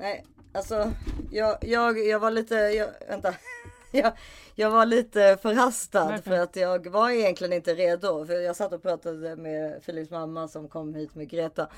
[0.00, 0.92] Nej, alltså
[1.30, 3.34] jag, jag, jag var lite, jag, vänta.
[3.92, 4.12] Jag,
[4.54, 6.22] jag var lite förhastad Varför?
[6.22, 8.26] för att jag var egentligen inte redo.
[8.26, 11.68] För jag satt och pratade med Filips mamma som kom hit med Greta.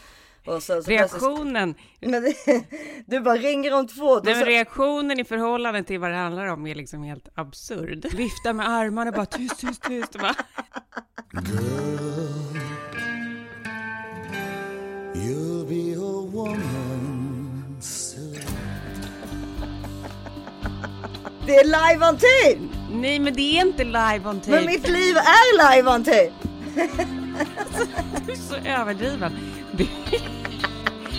[0.46, 2.34] Och så, så plötsligt- Reaktionen, Men det,
[3.06, 4.14] du bara ringer om två.
[4.14, 8.06] Nej, men sa- reaktionen i förhållande till vad det handlar om är liksom helt absurd.
[8.16, 10.14] Vifta med armarna och bara tyst, tyst, tyst.
[10.14, 10.34] Och bara,
[15.14, 17.01] You'll be a woman
[21.46, 22.58] Det är live on tape!
[22.90, 24.50] nej, men det är inte live on tape.
[24.50, 26.32] Men mitt liv är live on tape!
[28.26, 29.32] Du är så överdriven.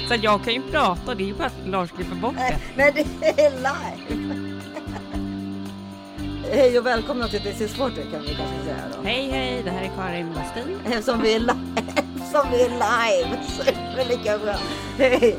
[0.07, 2.59] Så att jag kan ju prata, det är ju bara att Lars klipper bort det.
[2.75, 4.23] Nej, det är live!
[6.51, 9.07] Hej och välkomna till This is 40 kan vi kanske säga då.
[9.07, 10.79] Hej, hej, det här är Karin Bastin.
[10.85, 14.55] Eftersom vi är live, eftersom vi är live så är det väl lika bra.
[14.97, 15.37] Hej!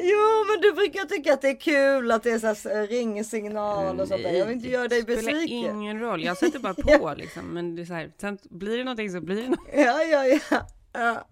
[0.00, 4.00] Jo, men du brukar tycka att det är kul att det är så här ringsignal
[4.00, 4.32] och sånt där.
[4.32, 5.76] Jag vill inte göra dig Det spelar besviken.
[5.76, 7.42] ingen roll, jag sätter bara på liksom.
[7.46, 9.68] Men det är så här, sen blir det någonting så blir det något.
[9.72, 10.66] Ja, ja, ja.
[10.92, 11.26] ja.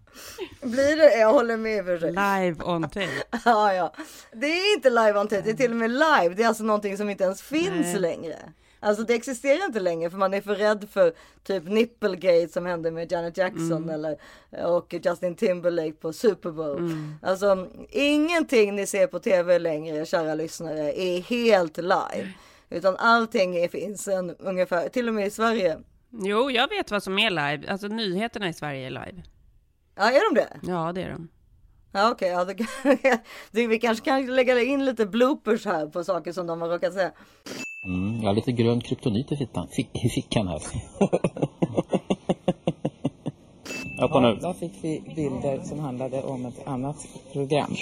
[0.63, 1.19] Blir det?
[1.19, 2.11] Jag håller med för sig.
[2.11, 3.09] Live on tape.
[3.45, 3.93] Ja, ja.
[4.33, 6.35] Det är inte live on tape, det är till och med live.
[6.37, 7.99] Det är alltså någonting som inte ens finns Nej.
[7.99, 8.37] längre.
[8.87, 12.91] Alltså det existerar inte längre för man är för rädd för typ Nipplegate som hände
[12.91, 13.91] med Janet Jackson Mm.
[13.91, 14.17] eller
[14.67, 16.79] och Justin Timberlake på Super Bowl.
[16.79, 17.15] Mm.
[17.23, 22.33] Alltså ingenting ni ser på tv längre kära lyssnare är helt live.
[22.71, 25.79] Utan allting är, finns en, ungefär, till och med i Sverige.
[26.11, 27.73] Jo, jag vet vad som är live.
[27.73, 29.23] Alltså nyheterna i Sverige är live.
[29.97, 30.61] Ja, är de det?
[30.73, 31.29] Ja, det är de.
[31.93, 32.97] Ja okej, ja, kan-
[33.51, 36.93] det- vi kanske kan lägga in lite bloopers här på saker som de har råkat
[36.95, 37.13] säga.
[37.87, 40.61] Mm, jag har lite grön kryptonit i fickan, fick, i fickan här.
[43.99, 44.35] Öppna nu.
[44.35, 46.97] Där fick vi bilder som handlade om ett annat
[47.33, 47.75] program.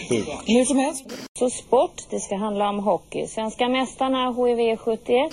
[0.47, 1.05] Hur som helst.
[1.39, 3.27] Så sport, det ska handla om hockey.
[3.27, 5.33] Svenska mästarna HIV 71.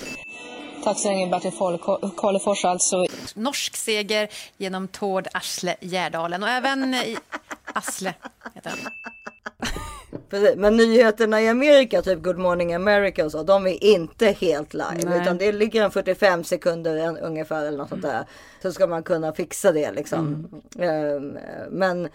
[0.83, 1.51] Tack så länge Bertil
[2.17, 3.05] Karlefors alltså.
[3.35, 4.27] norsk seger
[4.57, 7.17] genom Tord Asle Gärdalen och även i
[7.73, 8.13] Asle
[8.55, 8.79] heter han.
[10.31, 10.55] Precis.
[10.55, 15.01] Men nyheterna i Amerika, typ Good Morning America och så, de är inte helt live.
[15.03, 15.21] Nej.
[15.21, 18.25] Utan det ligger en 45 sekunder ungefär eller något sånt där.
[18.61, 20.47] Så ska man kunna fixa det liksom.
[20.79, 21.37] Ehm,
[21.69, 22.09] men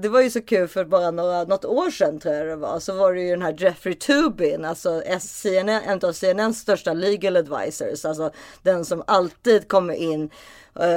[0.00, 2.80] det var ju så kul för bara några, något år sedan tror jag det var.
[2.80, 7.36] Så var det ju den här Jeffrey Tubin, alltså CNN, en av CNNs största legal
[7.36, 8.04] advisors.
[8.04, 8.30] Alltså
[8.62, 10.30] den som alltid kommer in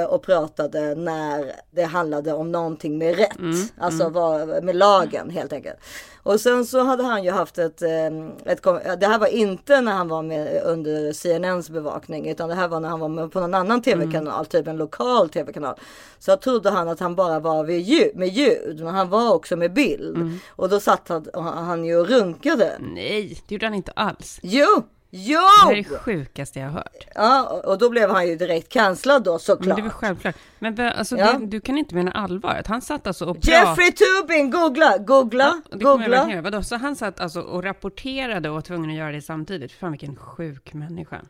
[0.08, 3.38] och pratade när det handlade om någonting med rätt.
[3.78, 5.76] Alltså vad, med lagen helt enkelt.
[6.24, 8.06] Och sen så hade han ju haft ett, eh,
[8.44, 8.62] ett,
[9.00, 12.80] det här var inte när han var med under CNNs bevakning utan det här var
[12.80, 15.74] när han var med på någon annan tv-kanal, typ en lokal tv-kanal.
[16.18, 19.56] Så trodde han att han bara var vid ljud, med ljud, men han var också
[19.56, 20.16] med bild.
[20.48, 22.72] Och då satt han han ju och runkade.
[22.80, 24.38] Nej, det gjorde han inte alls.
[24.42, 24.82] Jo!
[25.14, 25.38] Jo!
[25.40, 27.06] Det här är det sjukaste jag har hört.
[27.14, 29.76] Ja, och då blev han ju direkt cancellad då Men såklart.
[29.76, 30.36] det är väl självklart.
[30.58, 31.32] Men alltså, Ja.
[31.32, 32.50] det, du kan inte mena allvar.
[32.54, 36.30] Att han satt alltså och Jeffrey Tubin, googla, googla, Ja, det jag googla.
[36.30, 36.40] göra.
[36.42, 39.72] Vadå, så han satt alltså och rapporterade och var tvungen att göra det samtidigt?
[39.72, 41.20] Fan vilken sjuk människa.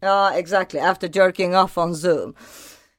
[0.00, 0.80] Ja, exactly.
[0.80, 2.34] After jerking off on Zoom.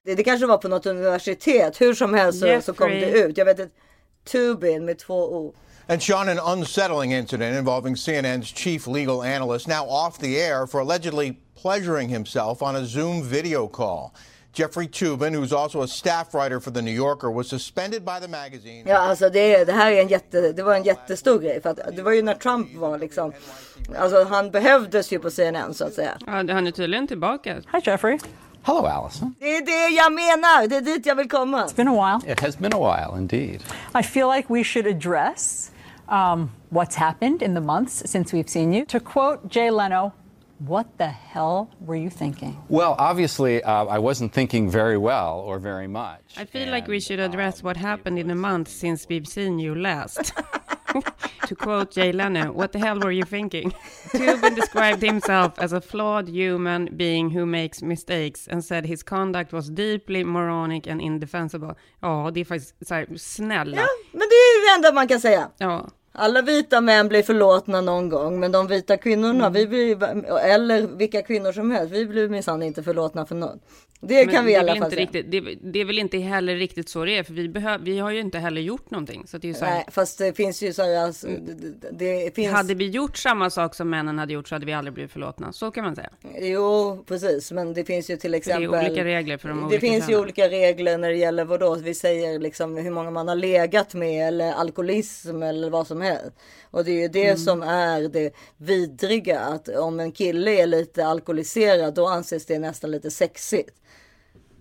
[0.06, 1.82] Det, det kanske var på något universitet.
[1.82, 3.24] Hur som helst så, så kom det Jeffrey.
[3.30, 3.38] ut.
[3.38, 3.76] Jag vet inte.
[4.32, 5.56] Tubin med två O.
[5.88, 10.80] And Sean, an unsettling incident involving CNN's chief legal analyst now off the air for
[10.80, 14.16] allegedly pleasuring himself on a Zoom video call.
[14.52, 18.28] Jeffrey Tubin, who's also a staff writer for The New Yorker, was suspended by the
[18.28, 18.84] magazine.
[18.88, 21.62] Ja, alltså det, det här är en jätte, det var en jättestor grej.
[21.62, 23.34] För att det var ju när Trump var liksom.
[23.98, 26.18] Alltså han behövdes ju på CNN så att säga.
[26.26, 27.56] Ja, han är tydligen tillbaka.
[27.56, 28.20] Hi Jeffrey.
[28.64, 29.36] Hello, Allison.
[29.40, 30.68] Det är det jag menar.
[30.68, 31.70] Det är dit jag vill komma.
[31.76, 32.34] been a while.
[32.34, 33.64] It has been a while indeed.
[34.00, 35.72] I feel like we should address
[36.10, 38.86] um, what's happened in the months since we've seen you.
[38.86, 40.14] To quote Jay Leno,
[40.60, 42.58] what the hell were you thinking?
[42.70, 46.22] Well, obviously, uh, I wasn't thinking very well or very much.
[46.38, 49.76] I feel like we should address what happened in the month since we've seen you
[49.76, 50.34] last.
[51.48, 53.74] to quote Jay Leno, what the hell were you thinking?
[54.12, 59.52] Tubin described himself as a flawed human being who makes mistakes and said his conduct
[59.52, 61.76] was deeply moronic and indefensible.
[62.02, 63.78] Ja, det är faktiskt så här, snälla.
[63.78, 65.50] Ja, men det är ju det enda man kan säga.
[65.58, 65.90] Ja.
[66.18, 69.54] Alla vita män blir förlåtna någon gång, men de vita kvinnorna, Mm.
[69.54, 70.04] vi blir,
[70.38, 73.60] eller vilka kvinnor som helst, vi blir minsann inte förlåtna för något.
[74.08, 75.22] Det kan vi i det är alla väl fall inte säga.
[75.24, 78.00] riktigt, det, det är väl inte heller riktigt så det är, för vi, behöv, vi
[78.00, 79.24] har ju inte heller gjort någonting.
[79.28, 81.90] Så det är så här, Nej, fast det finns ju så här, alltså, det, det-
[82.26, 82.52] det finns...
[82.54, 85.54] Hade vi gjort samma sak som männen hade gjort så hade vi aldrig blivit förlåtna.
[85.54, 86.10] Så kan man säga.
[86.40, 88.70] Jo, precis, men det finns ju till det är exempel.
[88.70, 91.76] olika regler för de Det olika finns ju olika regler när det gäller vad då
[91.76, 96.32] vi säger liksom hur många man har legat med eller alkoholism eller vad som helst.
[96.72, 97.38] Och det är ju det Mm.
[97.38, 102.92] som är det vidriga att om en kille är lite alkoholiserad då anses det nästan
[102.92, 103.70] lite sexigt.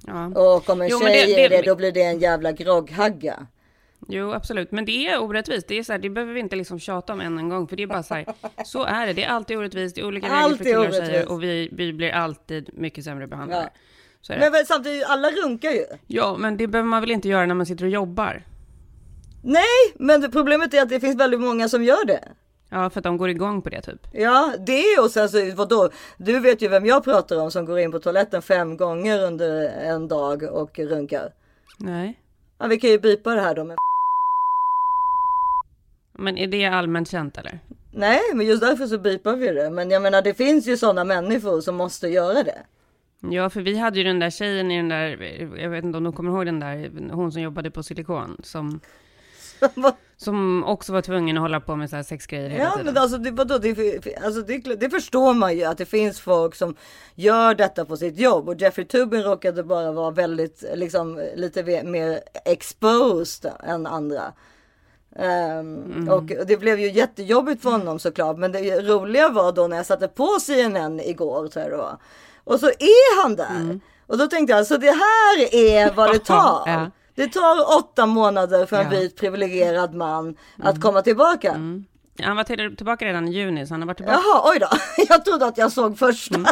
[0.06, 0.26] Ja.
[0.26, 3.46] Och om en Jo, tjej det- är det- det då blir det en jävla grogghagga.
[4.08, 4.70] Jo, absolut.
[4.72, 5.68] Men det är orättvist.
[5.68, 7.68] Det, är så här, det behöver vi inte liksom tjata om än en gång.
[7.68, 8.26] För det är bara så här,
[8.64, 9.12] så är det.
[9.12, 9.94] Det är alltid orättvist.
[9.94, 11.28] Det är olika regler för killar och tjejer.
[11.32, 13.62] Och vi, vi blir alltid mycket sämre behandlade.
[14.28, 14.34] Ja.
[14.34, 14.40] Det.
[14.40, 15.84] Men väl samtidigt, alla runkar ju.
[16.06, 18.42] Ja, men det behöver man väl inte göra när man sitter och jobbar?
[19.42, 19.64] Nej,
[19.94, 22.28] men det, problemet är att det finns väldigt många som gör det.
[22.74, 24.06] Ja, för att de går igång på det typ.
[24.12, 25.90] Ja, det och sen så vadå?
[26.16, 29.68] Du vet ju vem jag pratar om som går in på toaletten fem gånger under
[29.68, 31.32] en dag och runkar.
[31.78, 32.20] Nej.
[32.58, 33.64] Ja, vi kan ju bipa det här då.
[33.64, 33.76] Men...
[36.12, 37.58] Men är det allmänt känt eller?
[37.92, 39.70] Nej, men just därför så bipar vi det.
[39.70, 42.62] Men jag menar, det finns ju sådana människor som måste göra det.
[43.20, 45.22] Ja, för vi hade ju den där tjejen i den där,
[45.56, 48.80] jag vet inte om de kommer ihåg den där, hon som jobbade på Silikon, som,
[50.16, 52.86] som också var tvungen att hålla på med så här sexgrejer hela Ja, tiden.
[52.86, 56.54] men alltså, det, vadå, det, alltså det, det förstår man ju att det finns folk
[56.54, 56.76] som
[57.14, 62.20] gör detta på sitt jobb och Jeffrey Tubin råkade bara vara väldigt, liksom lite mer
[62.44, 64.32] exposed än andra.
[65.16, 68.38] Ehm, Och det blev ju jättejobbigt för honom såklart.
[68.38, 71.98] Men det roliga var då när jag satte på CNN igår tror jag det var.
[72.44, 73.80] Och så är han där.
[74.06, 76.62] Och då tänkte jag, så det här är vad det tar.
[76.66, 76.90] Ja.
[77.14, 78.98] Det tar åtta månader för en Ja.
[79.00, 81.52] vit privilegierad man att komma tillbaka.
[82.22, 84.18] Han var till, tillbaka redan i juni, så han har varit tillbaka.
[84.24, 84.68] Jaha, oj då.
[85.08, 86.38] Jag trodde att jag såg första.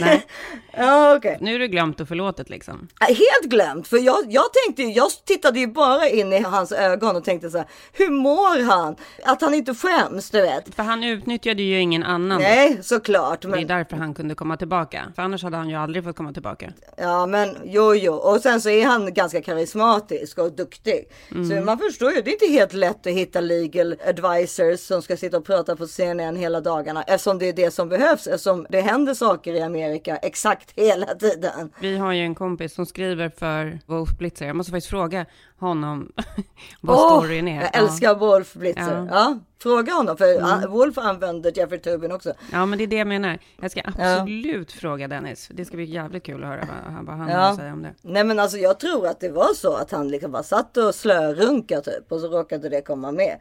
[0.00, 0.26] Nej.
[0.76, 1.38] ja, okej.
[1.40, 2.88] Nu är du glömt och förlåtet liksom.
[3.00, 7.16] Helt glömt, för jag, jag tänkte ju- jag tittade ju bara in i hans ögon
[7.16, 8.96] och tänkte så här, hur mår han?
[9.24, 10.74] Att han inte skäms, du vet.
[10.74, 12.40] För han utnyttjade ju ingen annan.
[12.40, 13.42] Nej, såklart.
[13.42, 15.12] Det är Men, därför han kunde komma tillbaka.
[15.16, 16.72] För annars hade han ju aldrig fått komma tillbaka.
[16.96, 18.12] ja, men jo, jo.
[18.14, 21.08] Och sen så är han ganska karismatisk och duktig.
[21.30, 21.48] Mm.
[21.50, 25.16] Så man förstår ju, det är inte helt lätt att hitta legal advisors som ska
[25.16, 27.02] sitta och prata på CNN hela dagarna.
[27.02, 31.70] Eftersom det är det som behövs, eftersom det händer saker i Amerika exakt hela tiden.
[31.80, 34.46] Vi har ju en kompis som skriver för Wolf Blitzer.
[34.46, 35.26] Jag måste faktiskt fråga
[35.58, 36.12] honom
[36.80, 37.62] vad Åh, storyn är.
[37.62, 39.06] Jag älskar Wolf Blitzer.
[39.10, 39.16] Ja.
[39.18, 39.38] Ja.
[39.62, 40.70] fråga honom, för Mm.
[40.70, 42.32] Wolf använder Jeffrey Tubin också.
[42.52, 43.38] Ja, men det är det jag menar.
[43.60, 45.48] Jag ska absolut fråga Dennis.
[45.54, 47.48] Det ska bli jävligt kul att höra vad, vad han har Ja.
[47.50, 47.94] att säga om det.
[48.02, 50.94] Nej men alltså jag tror att det var så att han liksom bara satt och
[50.94, 53.36] slörunka typ och så råkade det komma med.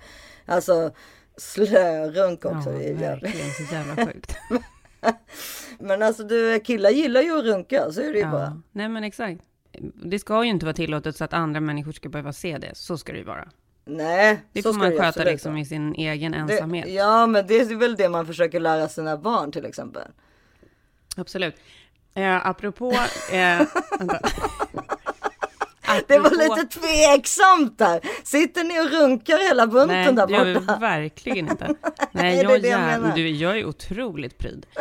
[0.45, 0.91] Alltså
[1.37, 2.69] slörunk också.
[2.71, 4.35] Ja, verkligen så jävla sjukt.
[5.79, 8.31] Men alltså du, killar gillar ju att runka, så är det ju Ja.
[8.31, 8.61] bara.
[8.71, 9.41] Nej, men exakt.
[10.03, 12.75] Det ska ju inte vara tillåtet så att andra människor ska behöva se det.
[12.77, 13.49] Så ska det ju vara.
[13.85, 16.85] Nej, Det så får ska man sköta liksom i sin egen det, ensamhet.
[16.89, 20.07] Ja, men det är väl det man försöker lära sina barn till exempel.
[21.17, 21.55] Absolut.
[22.13, 22.93] Eh, apropå...
[23.31, 23.61] Eh.
[26.07, 28.01] Det var lite tveksamt där.
[28.23, 30.77] Sitter ni och runkar hela bunten Nej, där det gör vi borta?
[30.79, 31.65] verkligen inte.
[31.65, 31.75] Nej,
[32.11, 34.65] Nej, det jag, det jag du, jag är otroligt pryd.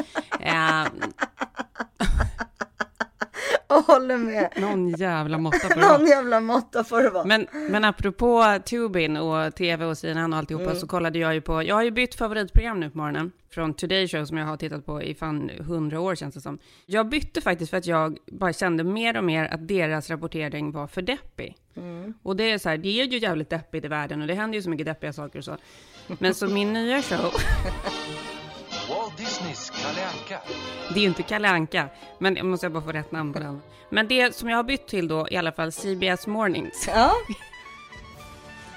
[3.71, 4.49] Jag håller med.
[4.57, 5.89] någon jävla måtta får det.
[5.99, 7.25] Någon jävla måtta får det vara.
[7.25, 10.77] Men, men apropå Tubin och tv och CNN och alltihopa Mm.
[10.77, 14.09] så kollade jag ju på, jag har ju bytt favoritprogram nu på morgonen från Today
[14.09, 16.59] Show som jag har tittat på i fan hundra år känns det som.
[16.87, 20.87] Jag bytte faktiskt för att jag bara kände mer och mer att deras rapportering var
[20.87, 21.57] för deppig.
[21.77, 22.15] Mm.
[22.23, 24.57] Och det är så här, det är ju jävligt deppigt i världen och det händer
[24.59, 25.57] ju så mycket deppiga saker och så.
[26.19, 27.33] Men så min nya show,
[28.89, 30.41] Walt Disneys Kalle Anka.
[30.95, 33.63] det är ju inte Kalle Anka, men jag måste bara få rätt namn på den.
[33.91, 36.89] Men det som jag har bytt till då i alla fall CBS Mornings.
[36.95, 37.13] Ja.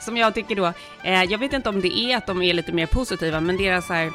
[0.01, 0.65] Som jag tycker då,
[1.03, 3.88] eh, jag vet inte om det är att de är lite mer positiva, men deras
[3.88, 4.12] så här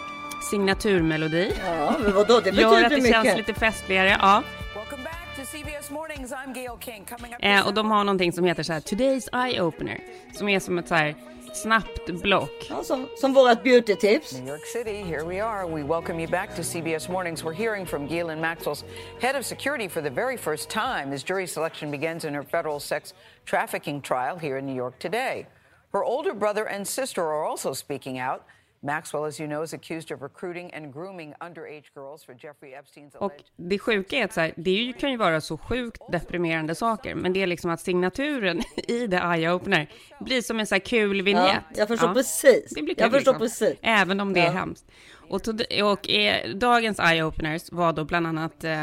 [0.51, 3.11] signaturmelodi Ja, men vadå, det gör betyder att det mycket.
[3.25, 4.17] känns lite festligare.
[4.21, 4.43] Ja.
[4.75, 6.33] Welcome back to CBS Mornings.
[6.33, 7.05] I'm Gail King.
[7.05, 10.01] Coming up Eh, och de har någonting som heter så här Today's Eye Opener,
[10.39, 11.15] som är som ett så här
[11.53, 12.51] snabbt block.
[12.71, 14.33] Ja, som, som vårat beauty tips.
[14.33, 15.67] New York City, here we are.
[15.67, 17.45] We welcome you back to CBS Mornings.
[17.45, 18.85] We're hearing from Ghislaine Maxwell's
[19.21, 22.81] head of security for the very first time as jury selection begins in her federal
[22.81, 23.13] sex
[23.45, 25.47] trafficking trial here in New York today.
[25.93, 28.45] Her older brother and sister are also speaking out.
[28.87, 33.17] Maxwell, as you know, is accused of recruiting and grooming underage girls for Jeffrey Epstein's
[33.17, 36.03] Och det sjuka är att så här, det är ju- kan ju vara så sjukt
[36.13, 39.91] deprimerande saker, men det är liksom att signaturen i The Eye Opener
[40.21, 41.51] blir som en så här kul vignett.
[41.55, 42.73] Ja, jag förstår precis.
[42.75, 43.67] Det blir Jag kul, förstår liksom.
[43.67, 43.79] precis.
[43.83, 44.51] Även om det är Ja.
[44.51, 44.85] hemskt.
[45.29, 48.75] Och, to- och eh, dagens Eye Openers var då bland annat eh,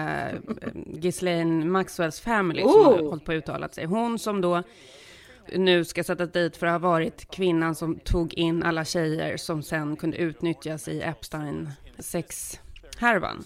[0.86, 2.86] Ghislaine Maxwells family som Oh.
[2.86, 3.86] har hållit på att uttala sig.
[3.86, 4.64] Hon som då
[5.52, 9.64] nu ska sättas dit för att ha varit kvinnan som tog in alla tjejer som
[9.64, 13.46] sen kunde utnyttjas i Epstein sexhärvan.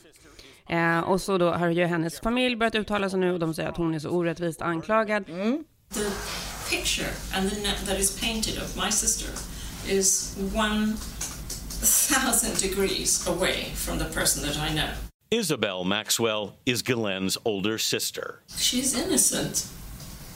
[0.70, 3.70] Eh, och så då har ju hennes familj börjat uttala sig nu och de säger
[3.70, 5.26] att hon är så orättvist anklagad.
[5.26, 6.10] The
[6.70, 9.30] picture and the net that is painted of my sister
[9.90, 10.94] is one
[11.80, 14.90] thousand degrees away from the person that I know.
[15.30, 18.42] Isabel Maxwell is Ghislaine's older sister.
[18.58, 19.68] She's innocent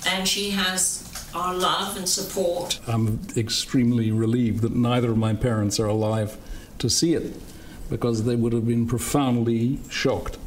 [0.07, 2.79] and she has our love and support.
[2.87, 6.37] I'm extremely relieved that neither of my parents are alive
[6.77, 7.35] to see it
[7.89, 10.37] because they would have been profoundly shocked.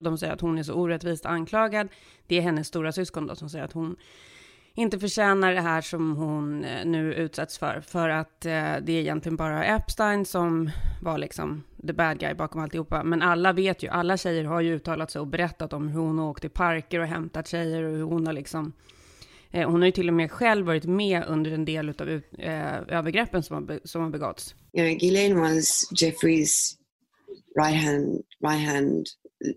[0.00, 1.88] De säger att hon är så orättvist anklagad.
[2.26, 3.96] Det är hennes stora syskon då som säger att hon
[4.74, 7.80] inte förtjänar det här som hon eh, nu utsätts för.
[7.80, 10.70] För att eh, det är egentligen bara Epstein som
[11.02, 13.02] var liksom the bad guy bakom alltihopa.
[13.04, 16.18] Men alla vet ju, alla tjejer har ju uttalat sig och berättat om hur hon
[16.18, 18.91] har åkt i parker och hämtat tjejer och hur hon har liksom eh,
[19.52, 22.20] hon har ju till och med själv varit med under en del av uh,
[22.88, 24.54] övergreppen som har, som har begåtts.
[24.72, 26.76] You know, Ghislaine was Jeffrey's
[27.56, 29.06] right hand, right hand,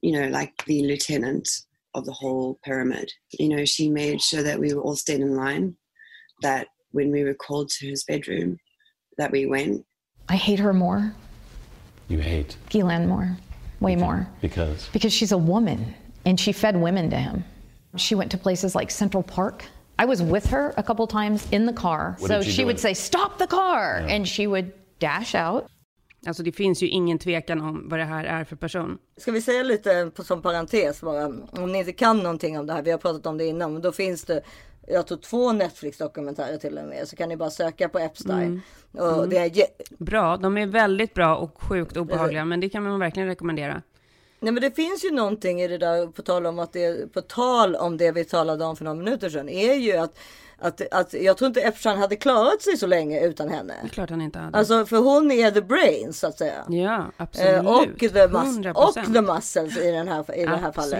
[0.01, 1.47] you know, like the lieutenant
[1.93, 3.09] of the whole pyramid.
[3.39, 5.75] You know, she made sure that we were all stayed in line,
[6.41, 8.57] that when we were called to his bedroom,
[9.17, 9.85] that we went.
[10.29, 11.13] I hate her more.
[12.07, 13.37] You hate Ghislaine more.
[13.79, 14.27] Way more.
[14.41, 15.93] because Because she's a woman
[16.25, 17.43] and she fed women to him.
[17.97, 19.65] She went to places like Central Park.
[20.03, 22.15] I was with her a couple times in the car.
[22.19, 22.65] What so she she do?
[22.67, 24.05] would say, Stop the car!
[24.09, 25.63] And she would dash out.
[26.27, 28.97] Alltså det finns ju ingen tvekan om vad det här är för person.
[29.17, 32.73] Ska vi säga lite på, som parentes bara, om ni inte kan någonting om det
[32.73, 34.41] här, vi har pratat om det innan, men då finns det
[34.87, 38.41] jag tror två Netflix-dokumentärer till och med, så kan ni bara söka på Epstein.
[38.41, 38.61] Mm.
[39.05, 39.29] Och Mm.
[39.29, 42.99] det är jä- Bra, de är väldigt bra och sjukt obehagliga, men det kan man
[42.99, 43.81] verkligen rekommendera.
[44.45, 47.21] Nej men det finns ju någonting i det där, på tal om, att det, på
[47.21, 50.17] tal om det vi talade om för några minuter sedan, är ju att,
[50.57, 53.73] att, att jag tror inte Epstein hade klarat sig så länge utan henne.
[53.81, 54.57] Det är klart han inte hade.
[54.57, 56.65] Alltså för hon är the brains så att säga.
[56.69, 57.49] Ja, absolut.
[57.49, 58.73] Eh, och, the mus- 100%.
[58.73, 60.93] och the muscles i, den här, i det här fallet.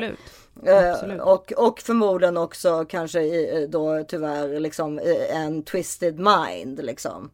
[0.64, 1.20] Absolut.
[1.20, 5.00] Eh, och, och förmodligen också kanske i, eh, då tyvärr liksom
[5.30, 7.30] en twisted mind liksom.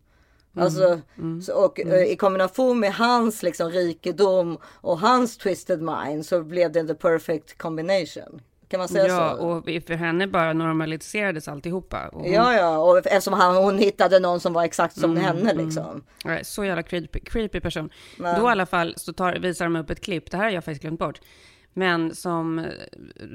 [0.56, 1.94] Mm, Alltså, mm, så, och mm.
[1.94, 6.94] eh, i kombination med hans liksom rikedom och hans twisted mind så blev det the
[6.96, 8.42] perfect combination.
[8.68, 9.44] Kan man säga ja, så?
[9.48, 12.08] och för henne bara normaliserades alltihopa.
[12.08, 15.24] Och hon- Ja, ja, och eftersom han, hon hittade någon som var exakt som Mm,
[15.24, 15.66] henne mm.
[15.66, 16.04] liksom.
[16.44, 17.90] Så jävla creepy, creepy person.
[18.18, 20.52] Men- Då i alla fall så tar, visar de upp ett klipp, det här har
[20.52, 21.20] jag faktiskt glömt bort.
[21.74, 22.72] Men som eh,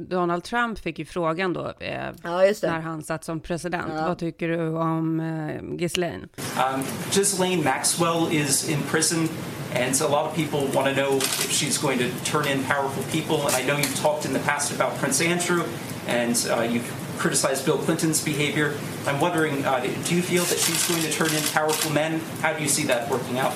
[0.09, 3.93] Donald Trump fick ju frågan då, eh, när han satt som president.
[3.97, 4.09] Ja.
[4.09, 6.29] Vad tycker du om eh, Ghislaine?
[6.39, 9.29] Um, Ghislaine Maxwell is in prison,
[9.75, 12.65] and so a lot of people want to know if she's going to turn in
[12.65, 13.37] powerful people.
[13.47, 15.65] And I know you've talked in the past about Prince Andrew,
[16.07, 18.75] and uh, you've criticized Bill Clinton's behavior.
[19.07, 22.21] I'm wondering, uh, do you feel that she's going to turn in powerful men?
[22.43, 23.55] How do you see that working out?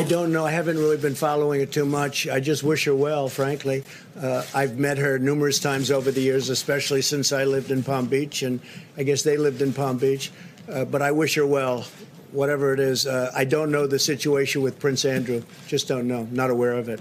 [0.00, 0.46] I don't know.
[0.46, 2.26] I haven't really been following it too much.
[2.26, 3.84] I just wish her well, frankly.
[4.18, 8.06] Uh, I've met her numerous times over the years, especially since I lived in Palm
[8.06, 8.60] Beach, and
[8.96, 10.32] I guess they lived in Palm Beach.
[10.72, 11.84] Uh, but I wish her well,
[12.32, 13.06] whatever it is.
[13.06, 15.42] Uh, I don't know the situation with Prince Andrew.
[15.68, 16.26] Just don't know.
[16.30, 17.00] Not aware of it.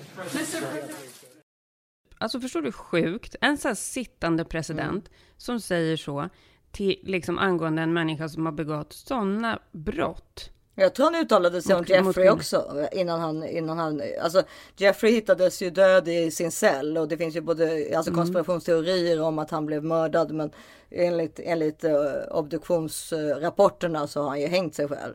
[2.18, 3.36] Alltså förstår du sjukt?
[3.41, 6.29] En sån här sittande president som säger så
[6.72, 10.51] till, liksom angående en människa som har begått sådana brott.
[10.79, 14.43] Jag tror han uttalade sig om Jeffrey också innan han, innan han, alltså
[14.77, 17.63] Jeffrey hittades ju död i sin cell och det finns ju både
[17.95, 18.19] alltså Mm.
[18.21, 20.51] konspirationsteorier om att han blev mördad men
[20.91, 21.91] enligt, enligt uh,
[22.31, 25.13] obduktionsrapporterna så har han ju hängt sig själv.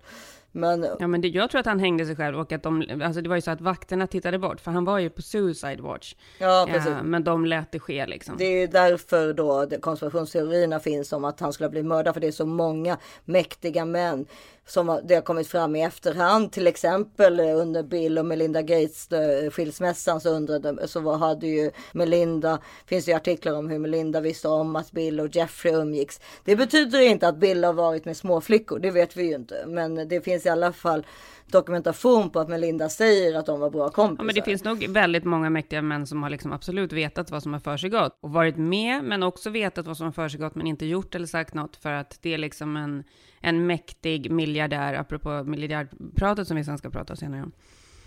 [0.56, 3.20] Men Ja, men det, jag tror att han hängde sig själv och att de, alltså
[3.20, 6.14] det var ju så att vakterna tittade bort, för han var ju på suicide watch.
[6.38, 6.90] Ja, precis.
[6.90, 8.34] Eh, men de lät det ske liksom.
[8.38, 12.14] Det är ju därför då konspirationsteorierna finns om att han skulle bli mördad.
[12.14, 14.26] För det är så många mäktiga män
[14.66, 16.52] som det har kommit fram i efterhand.
[16.52, 22.58] Till exempel under Bill och Melinda Gates eh, skilsmässan så undrade så hade ju Melinda,
[22.86, 26.20] finns det ju artiklar om hur Melinda visste om att Bill och Jeffrey umgicks.
[26.44, 29.64] Det betyder inte att Bill har varit med småflickor, det vet vi ju inte.
[29.66, 31.06] Men det finns i alla fall
[31.46, 34.22] dokumentation på att Melinda säger att de var bra kompisar.
[34.22, 37.42] Ja, men det finns nog väldigt många mäktiga män som har liksom absolut vetat vad
[37.42, 40.86] som har försiggått och varit med, men också vetat vad som har försiggått, men inte
[40.86, 43.04] gjort eller sagt något för att det är liksom en,
[43.40, 47.52] en mäktig miljardär, apropå miljardpratet som vi sen ska prata senare om.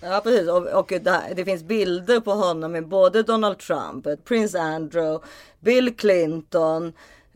[0.02, 4.62] Ja precis och, och det, det, finns bilder på honom med både Donald Trump, Prince
[4.62, 5.28] Andrew,
[5.60, 6.94] Bill Clinton,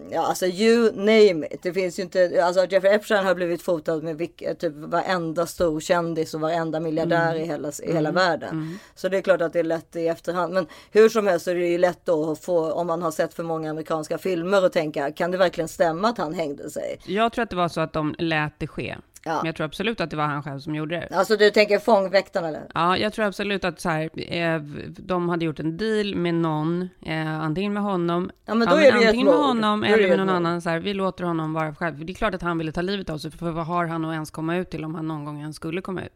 [0.09, 1.63] Ja, alltså you name it.
[1.63, 5.79] Det finns ju inte, alltså Jeffrey Epstein har blivit fotad med vilka, typ varenda stor
[5.79, 7.43] kändis och varenda miljardär mm.
[7.43, 8.13] i hela, i hela mm.
[8.13, 8.49] världen.
[8.49, 8.79] Mm.
[8.95, 10.53] Så det är klart att det är lätt i efterhand.
[10.53, 13.11] Men hur som helst så är det ju lätt då att få, om man har
[13.11, 16.99] sett för många amerikanska filmer och tänka, kan det verkligen stämma att han hängde sig?
[17.05, 18.95] Jag tror att det var så att de lät det ske.
[19.23, 19.35] Ja.
[19.35, 21.15] Men jag tror absolut att det var han själv som gjorde det.
[21.15, 22.67] Alltså du tänker fångväktarna eller?
[22.73, 26.89] Ja, jag tror absolut att så här, eh, de hade gjort en deal med någon,
[27.05, 30.17] eh, antingen med honom, ja, men då ja, är det antingen med honom eller med
[30.17, 30.61] någon annan.
[30.61, 31.97] Så här, vi låter honom vara själv.
[31.97, 34.05] För det är klart att han ville ta livet av sig, för vad har han
[34.05, 36.13] att ens komma ut till om han någon gång ens skulle komma ut?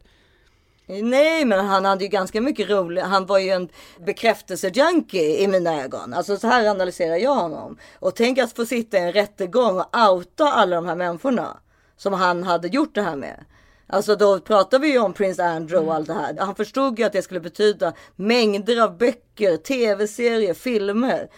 [0.88, 3.04] Nej, men han hade ju ganska mycket roligt.
[3.04, 3.70] Han var ju en
[4.06, 6.14] bekräftelsejunkie i mina ögon.
[6.14, 7.78] Alltså så här analyserar jag honom.
[8.00, 11.58] Och tänk att få sitta i en rättegång och outa alla de här människorna
[11.98, 13.46] som han hade gjort det här med.
[13.88, 16.38] Alltså då pratar vi ju om Prince Andrew och allt det här.
[16.40, 21.30] Han förstod ju att det skulle betyda mängder av böcker, tv-serier, filmer.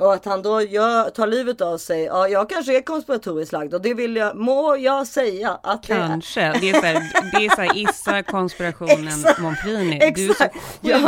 [0.00, 2.02] Och att han då gör, tar livet av sig.
[2.02, 6.40] Ja, jag kanske är konspiratoriskt lagd och det vill jag, må jag säga att Kanske.
[6.40, 10.12] Det är, det är så här, det är så här Issa konspirationen Monfrini.
[10.14, 11.00] Du är så sjukt jag,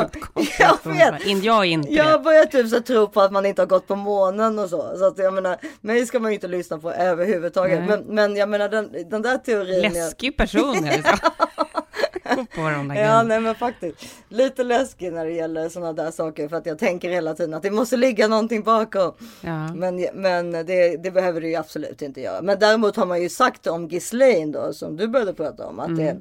[0.59, 1.45] jag, vet.
[1.45, 3.97] jag är inte Jag börjar typ så tro på att man inte har gått på
[3.97, 4.99] månen och så.
[4.99, 7.85] Så att jag menar, mig ska man ju inte lyssna på överhuvudtaget.
[7.89, 9.93] Men, men jag menar den, den där teorin.
[9.93, 10.89] Läskig person.
[12.55, 13.97] På där Ja, nej men faktiskt.
[14.29, 17.63] Lite läskig när det gäller sådana där saker för att jag tänker hela tiden att
[17.63, 19.13] det måste ligga någonting bakom.
[19.41, 19.75] Ja.
[19.75, 22.43] Men, men det, det behöver det ju absolut inte göra.
[22.43, 25.89] Men däremot har man ju sagt om Ghislaine då som du började prata om att
[25.89, 25.97] mm.
[25.97, 26.21] det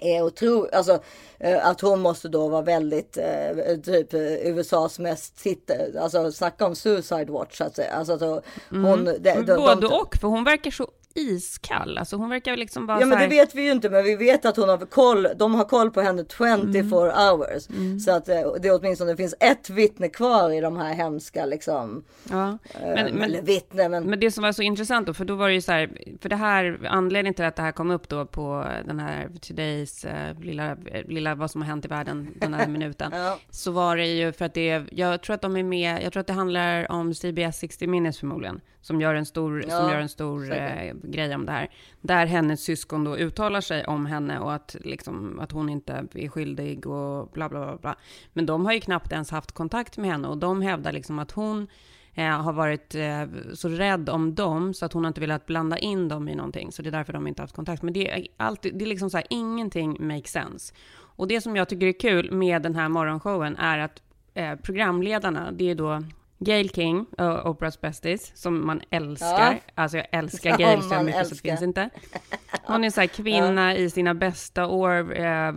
[0.00, 1.02] är otroligt, alltså
[1.38, 6.74] eh, att hon måste då vara väldigt eh, typ USAs mest tittare, alltså snacka om
[6.74, 7.92] suicide watch så att säga.
[7.92, 9.04] Alltså att hon, mm.
[9.04, 11.98] de, de, Både de, och, för hon verkar så iskall.
[11.98, 14.44] Alltså hon verkar liksom bara Ja men det vet vi ju inte men vi vet
[14.44, 15.26] att hon har koll.
[15.36, 16.90] De har koll på henne 24 mm.
[16.90, 17.68] hours.
[17.68, 18.00] Mm.
[18.00, 22.04] Så att eh, det åtminstone finns ett vittne kvar i de här hemska liksom.
[22.30, 22.58] Ja.
[22.80, 24.04] Men, äh, men, eller vittne men.
[24.04, 25.90] Men det som var så intressant då för då var det ju så här.
[26.20, 30.04] För det här anledningen till att det här kom upp då på den här Todays
[30.04, 30.76] uh, lilla,
[31.08, 33.10] lilla vad som har hänt i världen den här minuten.
[33.14, 33.38] ja.
[33.50, 36.02] Så var det ju för att det jag tror att de är med.
[36.02, 39.78] Jag tror att det handlar om CBS 60 minutes förmodligen som gör en stor, ja,
[39.78, 41.70] som gör en stor eh, grej om det här.
[42.00, 46.28] Där hennes syskon då uttalar sig om henne och att, liksom, att hon inte är
[46.28, 47.96] skyldig och bla, bla bla bla.
[48.32, 51.30] Men de har ju knappt ens haft kontakt med henne och de hävdar liksom att
[51.30, 51.66] hon
[52.14, 56.08] eh, har varit eh, så rädd om dem så att hon inte velat blanda in
[56.08, 56.72] dem i någonting.
[56.72, 57.82] Så det är därför de inte haft kontakt.
[57.82, 60.74] Men det är, alltid, det är liksom så här, ingenting makes sense.
[61.16, 64.02] Och det som jag tycker är kul med den här morgonshowen är att
[64.34, 66.02] eh, programledarna, det är då
[66.44, 69.52] Gail King, uh, Oprahs bästis, som man älskar.
[69.52, 69.72] Ja.
[69.74, 71.90] Alltså jag älskar Gail så mycket så det finns inte.
[72.62, 73.78] Hon är så här kvinna ja.
[73.78, 75.20] i sina bästa år.
[75.20, 75.52] Eh,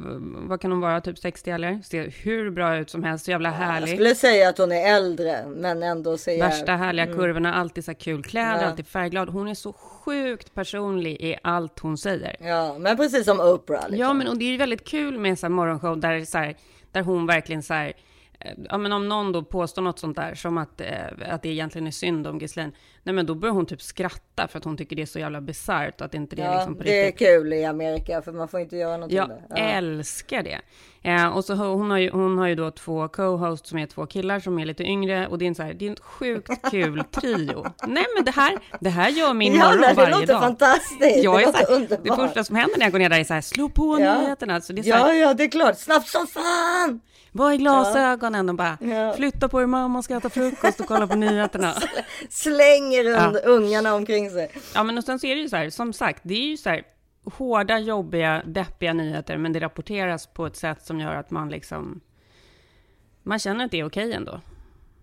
[0.47, 1.81] vad kan hon vara, typ 60 eller?
[1.81, 3.89] Ser hur bra ut som helst, så jävla härlig.
[3.89, 7.17] Jag skulle säga att hon är äldre, men ändå ser Värsta härliga mm.
[7.17, 9.29] kurvorna, alltid så här kul kläder, alltid färgglad.
[9.29, 12.35] Hon är så sjukt personlig i allt hon säger.
[12.39, 13.81] Ja, men precis som Oprah.
[13.81, 13.97] Liksom.
[13.97, 16.37] Ja, men och det är ju väldigt kul med en sån här morgonshow där, så
[16.37, 16.55] här,
[16.91, 17.93] där hon verkligen så här
[18.69, 20.87] ja, men om någon då påstår något sånt där, som att, eh,
[21.29, 22.71] att det egentligen är synd om Ghislaine,
[23.03, 25.41] nej men då börjar hon typ skratta för att hon tycker det är så jävla
[25.41, 27.27] bisarrt att inte det ja, är liksom på det riktigt.
[27.27, 29.45] är kul i Amerika för man får inte göra någonting Jag där.
[29.49, 29.55] Ja.
[29.55, 30.59] älskar det.
[31.05, 34.05] Eh, och så hon har, ju, hon har ju då två co-hosts som är två
[34.05, 36.71] killar som är lite yngre och det är en så här, det är en sjukt
[36.71, 37.65] kul trio.
[37.87, 40.21] nej men det här, det här gör min ja, morgon varje dag.
[40.21, 41.23] Det låter fantastiskt.
[41.23, 42.03] Jag det, låter här, underbart.
[42.03, 44.21] det första som händer när jag går ner där är så här, slå på ja.
[44.21, 44.61] nyheterna.
[44.61, 47.01] Så det är så här, ja, ja, det är klart, snabbt som fan!
[47.35, 49.13] Vad är glasögonen och bara ja.
[49.13, 51.73] flytta på er mamma ska äta frukost och kolla på nyheterna.
[52.29, 53.33] Slänger ja.
[53.43, 54.51] ungarna omkring sig.
[54.75, 56.57] Ja men och sen så är det ju så här, som sagt, det är ju
[56.57, 56.83] så här
[57.23, 62.01] hårda, jobbiga, deppiga nyheter, men det rapporteras på ett sätt som gör att man liksom,
[63.23, 64.41] man känner att det är okej ändå.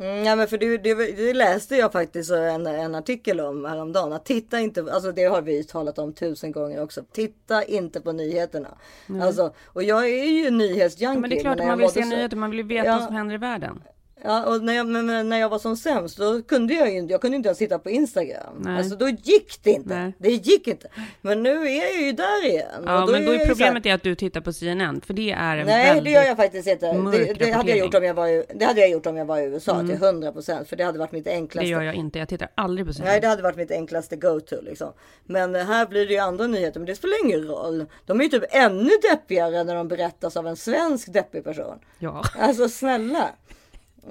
[0.00, 4.12] Mm, ja men för det, det, det, läste jag faktiskt en, en artikel om häromdagen.
[4.12, 7.02] Att titta inte, alltså det har vi talat om tusen gånger också.
[7.12, 8.68] Titta inte på nyheterna.
[9.08, 9.22] Mm.
[9.22, 11.08] Alltså, och jag är ju nyhetsjunkie.
[11.08, 12.92] Ja, men det är klart att man vill se nyheter, man vill ju veta ja,
[12.92, 13.82] vad som händer i världen.
[14.24, 17.12] Ja, och när jag, men, när jag var som sämst då kunde jag ju inte,
[17.12, 18.54] jag kunde inte ens sitta på Instagram.
[18.64, 18.76] Nej.
[18.78, 19.94] Alltså då gick det inte.
[19.94, 20.12] Nej.
[20.18, 20.88] Det gick inte.
[21.20, 22.66] Men nu är jag ju där igen.
[22.86, 25.30] Ja, och men då är problemet här- är att du tittar på CNN, för det
[25.32, 26.04] är en Nej väldigt...
[26.04, 26.92] det gör jag faktiskt inte.
[26.92, 29.24] Det, det, hade jag gjort om jag var i, det hade jag gjort om jag
[29.24, 29.86] var i USA Mm.
[29.88, 30.68] till 100 procent.
[30.68, 31.68] För det hade varit mitt Det enklaste.
[31.68, 33.08] gör jag inte, jag tittar aldrig på CNN.
[33.10, 34.92] Nej det hade varit mitt enklaste go-to liksom.
[35.24, 36.80] Men eh, här blir det ju andra nyheter.
[36.80, 37.86] Men det spelar ingen roll.
[38.06, 41.78] De är ju typ ännu deppigare när de berättas av en svensk deppig person.
[41.98, 42.22] Ja.
[42.38, 43.28] Alltså snälla.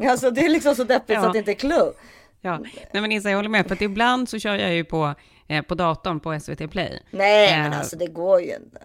[0.10, 1.22] Alltså det är liksom så deppigt Ja.
[1.22, 2.00] så att det inte är klokt.
[2.42, 2.58] Ja,
[2.92, 5.14] nej men Isa, jag håller med, för att ibland så kör jag ju på,
[5.48, 7.04] eh, på datorn på SVT Play.
[7.12, 8.82] Nej men Eh, alltså det går ju inte.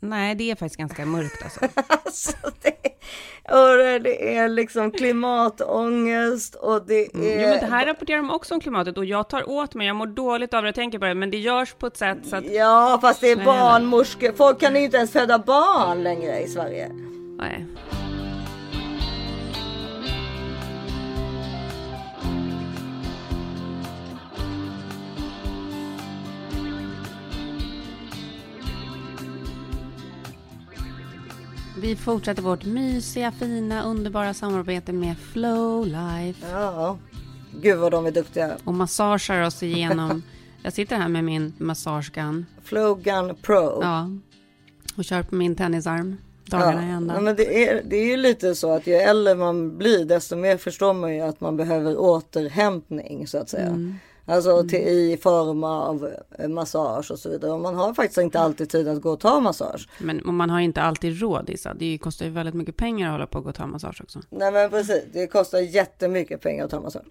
[0.00, 1.60] Nej, det är faktiskt ganska mörkt alltså.
[3.50, 7.14] Och det är liksom klimatångest och det är...
[7.14, 7.40] Mm.
[7.40, 9.96] Jo, men det här rapporterar de också om klimatet och jag tar åt mig, jag
[9.96, 12.36] mår dåligt av det, jag tänker på det, men det görs på ett sätt så
[12.36, 12.44] att...
[12.52, 14.32] Ja fast det är barnmorskor.
[14.36, 16.88] Folk kan ju inte ens föda barn längre i Sverige.
[17.38, 17.66] Nej.
[31.80, 36.46] Vi fortsätter vårt mysiga, fina, underbara samarbete med Flowlife.
[36.50, 36.98] Ja,
[37.62, 38.56] gud vad de är duktiga.
[38.64, 40.22] Och massagear oss igenom.
[40.62, 42.46] Jag sitter här med min massagegun.
[42.64, 43.82] Flowgun Pro.
[43.82, 44.10] Ja.
[44.96, 46.16] Och kör på min tennisarm.
[46.44, 49.78] Dagarna i Ja, men det är, det är ju lite så att ju äldre man
[49.78, 53.66] blir desto mer förstår man ju att man behöver återhämtning så att säga.
[53.66, 53.98] Mm.
[54.30, 57.52] Alltså till, i form av eh, massage och så vidare.
[57.52, 59.88] Och man har faktiskt inte alltid tid att gå och ta massage.
[59.98, 61.74] Men man har inte alltid råd Issa.
[61.74, 64.20] Det kostar ju väldigt mycket pengar att hålla på och gå och ta massage också.
[64.30, 67.06] Nej men precis, det kostar jättemycket pengar att ta massage.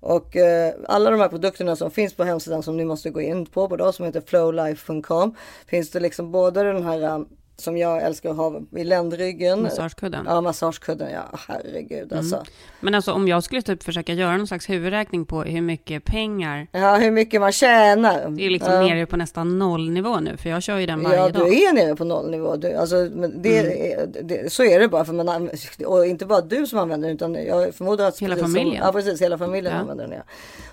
[0.00, 3.46] Och eh, alla de här produkterna som finns på hemsidan som ni måste gå in
[3.46, 5.34] på, på då, som heter flowlife.com.
[5.66, 7.20] Finns det liksom både den här eh,
[7.60, 9.62] som jag älskar att ha i ländryggen.
[9.62, 10.24] Masagekudden.
[10.28, 12.36] Ja, masagekudden, ja herregud alltså.
[12.36, 12.46] Mm.
[12.80, 16.66] Men alltså om jag skulle typ försöka göra någon slags huvudräkning på hur mycket pengar.
[16.72, 18.28] Ja, hur mycket man tjänar.
[18.30, 18.80] Det är liksom ja.
[18.82, 21.46] nere på nästan nollnivå nu, för jag kör ju den varje Ja, dag.
[21.46, 22.56] du är nere på nollnivå.
[22.56, 24.12] Du, alltså, det, Mm.
[24.28, 25.04] det, så är det bara.
[25.04, 25.50] För man,
[25.86, 28.76] och inte bara du som använder den, utan jag förmodar att Hela familjen.
[28.76, 29.22] Som, ja, precis.
[29.22, 29.80] Hela familjen Ja.
[29.80, 30.16] använder den.
[30.16, 30.22] Ja.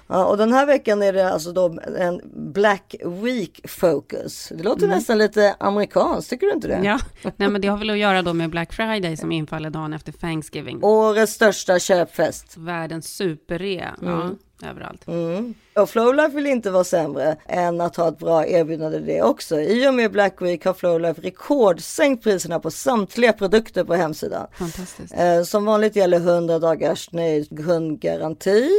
[0.09, 2.21] Ja, och den här veckan är det alltså då en
[2.53, 4.51] Black Week Focus.
[4.57, 4.95] Det låter Mm.
[4.97, 6.81] nästan lite amerikanskt, tycker du inte det?
[6.83, 6.99] Ja,
[7.37, 10.11] nej men det har väl att göra då med Black Friday som infaller dagen efter
[10.11, 10.83] Thanksgiving.
[10.83, 12.57] Årets största köpfest.
[12.57, 14.37] Världens superrea, Mm.
[14.61, 15.07] ja, överallt.
[15.07, 15.53] Mm.
[15.77, 19.59] Och Flowlife vill inte vara sämre än att ha ett bra erbjudande det också.
[19.59, 24.47] I och med Black Week har Flowlife rekordsänkt priserna på samtliga produkter på hemsidan.
[24.53, 25.13] Fantastiskt.
[25.17, 28.69] Eh, som vanligt gäller 100 dagars nöjd kundgaranti.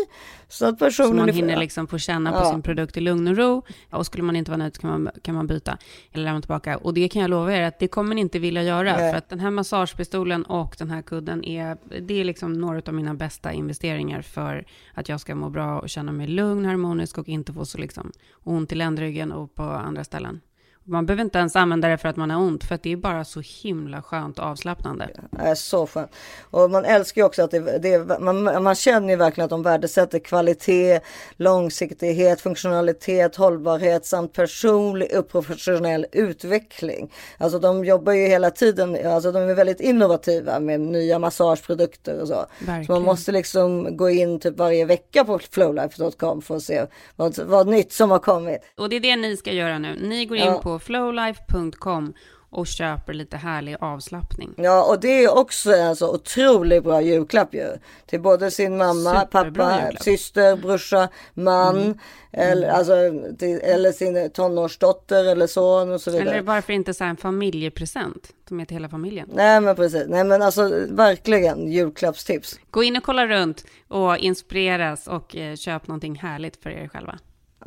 [0.51, 2.51] Så att personen Så man hinner liksom få känna på Ja.
[2.51, 3.63] sin produkt i lugn och ro.
[3.91, 5.79] Och skulle man inte vara nöjd kan man, kan man byta
[6.13, 6.77] eller lämna tillbaka.
[6.77, 8.97] Och det kan jag lova er att det kommer ni inte vilja göra.
[8.97, 9.13] Nej.
[9.13, 12.95] För att den här massagepistolen och den här kudden är, det är liksom några av
[12.95, 16.88] mina bästa investeringar för att jag ska må bra och känna mig lugn, harmonisk
[17.19, 18.13] och inte få så liksom
[18.45, 20.41] ont i ländryggen och på andra ställen.
[20.89, 22.97] Man behöver inte ens använda det för att man har ont, för att det är
[22.97, 25.09] bara så himla skönt och avslappnande.
[25.39, 26.11] är så skönt.
[26.51, 29.63] Och man älskar ju också att det, det man, man känner ju verkligen att de
[29.63, 31.01] värdesätter kvalitet,
[31.37, 37.13] långsiktighet, funktionalitet, hållbarhet samt personlig och professionell utveckling.
[37.39, 42.29] Alltså de jobbar ju hela tiden, alltså de är väldigt innovativa med nya massageprodukter och
[42.29, 42.35] så.
[42.35, 42.93] Så Verkligen.
[42.93, 47.67] man måste liksom gå in typ varje vecka på flowlife.com för att se vad, vad
[47.69, 48.59] nytt som har kommit.
[48.77, 49.97] Och det är det ni ska göra nu.
[50.01, 50.61] Ni går in Ja.
[50.63, 52.15] på flowlife.com
[52.51, 54.55] och köper lite härlig avslappning.
[54.57, 57.67] Ja, och det är också en så otroligt bra julklapp ju.
[58.07, 59.91] Till både sin mamma, Superbra pappa, julklapp.
[59.91, 59.97] Mm.
[59.97, 61.99] syster, brorsa, man.
[62.33, 62.95] Eller, alltså,
[63.39, 66.31] till, eller sin tonårsdotter eller son och så vidare.
[66.31, 69.29] Eller varför inte så en familjepresent som är till hela familjen?
[69.33, 72.61] Nej men precis, nej men alltså verkligen julklappstips.
[72.71, 77.19] Gå in och kolla runt och inspireras och eh, köp någonting härligt för er själva.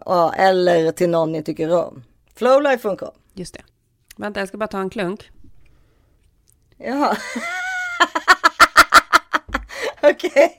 [0.06, 2.04] Ja, eller till någon ni tycker om.
[2.42, 3.12] Flowlife.com.
[3.34, 3.62] Just det.
[4.18, 5.32] Vänta, jag ska bara ta en klunk.
[6.78, 7.18] Jaha.
[10.04, 10.56] Okej.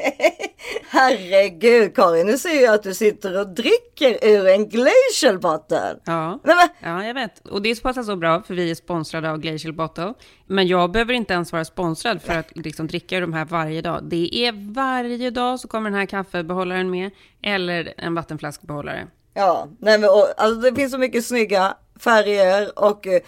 [0.89, 5.97] Herregud Karin, nu ser jag att du sitter och dricker ur en glacial bottle.
[6.05, 6.41] Ja.
[6.45, 7.49] Nej, men, ja, jag vet.
[7.49, 10.15] Och det passar så bra för vi är sponsrade av Glacial Bottle.
[10.47, 13.83] Men jag behöver inte ens vara sponsrad för att liksom dricka ur de här varje
[13.83, 14.05] dag.
[14.05, 17.11] Det är varje dag så kommer den här kaffebehållaren med
[17.43, 19.09] eller en vattenflaskbehållare.
[19.35, 23.21] Ja, nej men och, alltså det finns så mycket snygga färger och eh,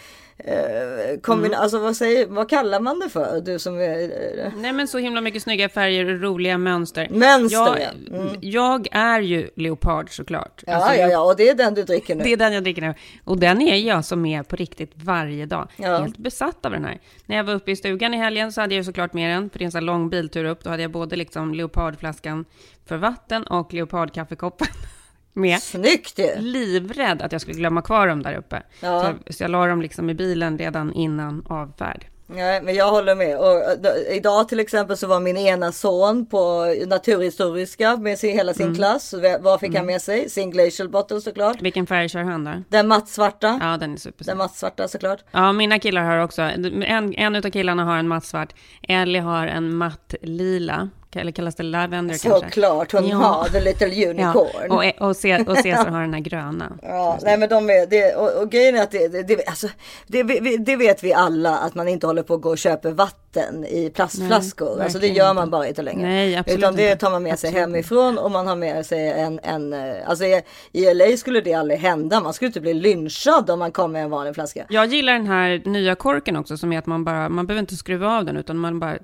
[1.29, 1.53] Mm.
[1.57, 3.41] alltså vad, säger, vad kallar man det för?
[3.41, 4.03] Du som är...
[4.45, 7.09] eh, Nej men så himla mycket snygga färger och roliga mönster.
[7.11, 8.17] Mönster, jag, ja.
[8.17, 8.35] Mm.
[8.41, 10.63] jag är ju leopard såklart.
[10.67, 12.25] Ja, Alltså, ja, ja, och det är den du dricker nu.
[12.25, 12.95] Det är den jag dricker nu.
[13.25, 15.69] Och den är jag som är på riktigt varje dag.
[15.77, 15.99] Ja.
[15.99, 16.99] Helt besatt av den här.
[17.27, 19.51] När jag var uppe i stugan i helgen så hade jag ju såklart med den,
[19.51, 20.65] för det är en sån här lång biltur upp.
[20.65, 22.45] Då hade jag både liksom leopardflaskan
[22.87, 24.69] för vatten och leopardkaffekoppen
[25.35, 25.63] med.
[25.63, 26.31] Snyggt ju!
[26.39, 28.63] Livrädd att jag skulle glömma kvar dem där uppe.
[28.81, 29.13] Ja.
[29.27, 32.07] Så, så jag la dem liksom i bilen redan innan avfärd.
[32.27, 33.39] Nej, men jag håller med.
[33.39, 38.31] Och, eh, d- idag till exempel så var min ena son på naturhistoriska med sin,
[38.37, 38.77] hela sin Mm.
[38.77, 39.15] klass.
[39.41, 39.87] Vad fick han Mm.
[39.87, 40.31] med sig?
[40.31, 41.63] Sin glacial bottle såklart.
[41.63, 42.51] Vilken färg kör han då?
[42.69, 43.59] Den mattsvarta.
[43.63, 44.25] Ja, den är super.
[44.25, 45.25] Den mattsvarta såklart.
[45.31, 46.83] Ja, mina killar har också, en,
[47.15, 48.55] en av killarna har en mattsvart,
[48.89, 50.89] Ellie har en matt lila,
[51.21, 52.47] eller kallas det lavender kanske?
[52.47, 54.67] Såklart, hon har the little unicorn.
[54.69, 56.79] Ja, och, och, Ce- och Cesar har den här gröna.
[56.83, 59.69] Ja, nej men de är, det, och, och grejen är att det, det, det, alltså,
[60.07, 60.23] det,
[60.59, 63.91] det vet vi alla att man inte håller på att gå och köpa vatten i
[63.91, 64.75] plastflaskor.
[64.77, 66.09] Nej, alltså det gör man bara inte längre.
[66.09, 69.11] Nej, absolut Utan det tar man med sig Absolut hemifrån och man har med sig
[69.11, 72.21] en, en eh, alltså i, i LA skulle det aldrig hända.
[72.21, 74.67] Man skulle inte bli lynchad om man kom med en vanlig flaska.
[74.69, 77.77] Jag gillar den här nya korken också, som är att man bara, man behöver inte
[77.77, 78.99] skruva av den, utan man bara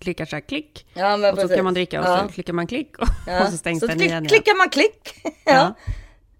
[0.00, 0.86] klickar så här klick.
[0.94, 1.48] Ja, och så.
[1.56, 2.22] Kan man dricka och Ja.
[2.26, 3.42] så klickar man klick och, Ja.
[3.44, 4.26] och så stängs så den klick, igen.
[4.26, 5.14] klickar man klick.
[5.44, 5.74] ja.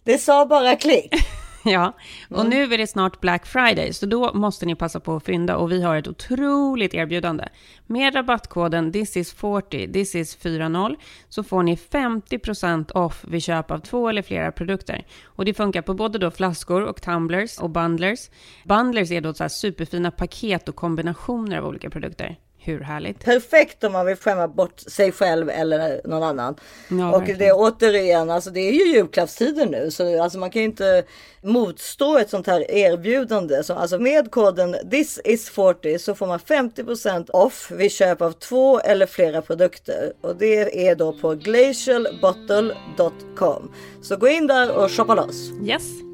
[0.05, 1.15] Det sa bara klick.
[1.65, 1.93] Ja,
[2.31, 2.51] och Mm.
[2.51, 5.73] nu är det snart Black Friday, så då måste ni passa på att fynda och
[5.73, 7.45] vi har ett otroligt erbjudande.
[7.87, 10.97] Med rabattkoden thisis40, thisis40,
[11.29, 15.07] så får ni 50% off vid köp av två eller flera produkter.
[15.25, 18.31] Och det funkar på både då flaskor och tumblers och bundlers.
[18.65, 22.37] Bundlers är då så här superfina paket och kombinationer av olika produkter.
[22.65, 23.25] Hur härligt?
[23.25, 26.55] Perfekt om man vill skämma bort sig själv eller någon annan.
[26.89, 27.39] Ja, och verkligen.
[27.39, 31.05] det är återigen, alltså det är ju julklappstider nu så alltså man kan ju inte
[31.43, 33.63] motstå ett sånt här erbjudande.
[33.63, 38.33] Så, alltså med koden this is 40 så får man 50% off vid köp av
[38.33, 40.13] två eller flera produkter.
[40.21, 43.73] Och det är då på glacialbottle.com.
[44.03, 45.51] Så gå in där och shoppa loss.
[45.65, 46.12] Yes.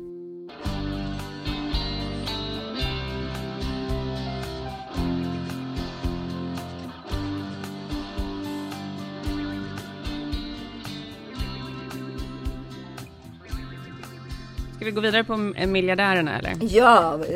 [14.79, 15.37] Ska vi gå vidare på
[15.67, 16.57] miljardärerna eller?
[16.61, 17.27] Ja, why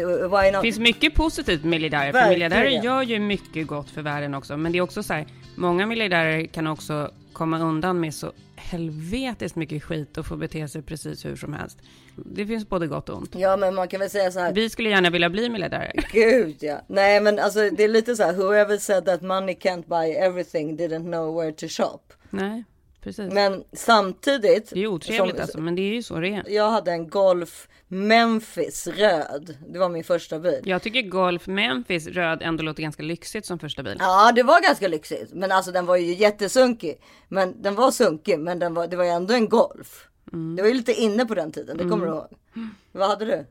[0.46, 0.62] Det not?
[0.62, 2.12] finns mycket positivt med miljardärer.
[2.12, 4.57] För miljardärer gör ju mycket gott för världen också.
[4.57, 5.26] Men det är också så här,
[5.57, 10.83] många miljardärer kan också komma undan med så helvetiskt mycket skit och få bete sig
[10.83, 11.78] precis hur som helst.
[12.16, 13.35] Det finns både gott och ont.
[13.35, 14.52] Ja, men man kan väl säga så här.
[14.52, 15.92] Vi skulle gärna vilja bli miljardärer.
[16.12, 16.81] Gud ja.
[16.87, 18.33] Nej men alltså det är lite så här.
[18.33, 22.00] Whoever said that money can't buy everything didn't know where to shop.
[22.31, 22.64] Nej,
[23.03, 23.33] precis.
[23.33, 24.71] Men samtidigt.
[24.71, 26.45] Det är otrevligt som- alltså, men det är ju så det är.
[26.49, 29.57] Jag hade en Golf Memphis röd.
[29.69, 30.61] Det var min första bil.
[30.65, 33.97] Jag tycker Golf Memphis röd ändå låter ganska lyxigt som första bil.
[33.99, 35.33] Ja, det var ganska lyxigt.
[35.33, 37.01] Men alltså den var ju jättesunkig.
[37.29, 40.09] Men den var sunkig, men den var, det var ju ändå en Golf.
[40.57, 42.09] Det var ju lite inne på den tiden, det kommer Mm.
[42.09, 42.27] du ihåg.
[42.93, 43.47] Vad hade du?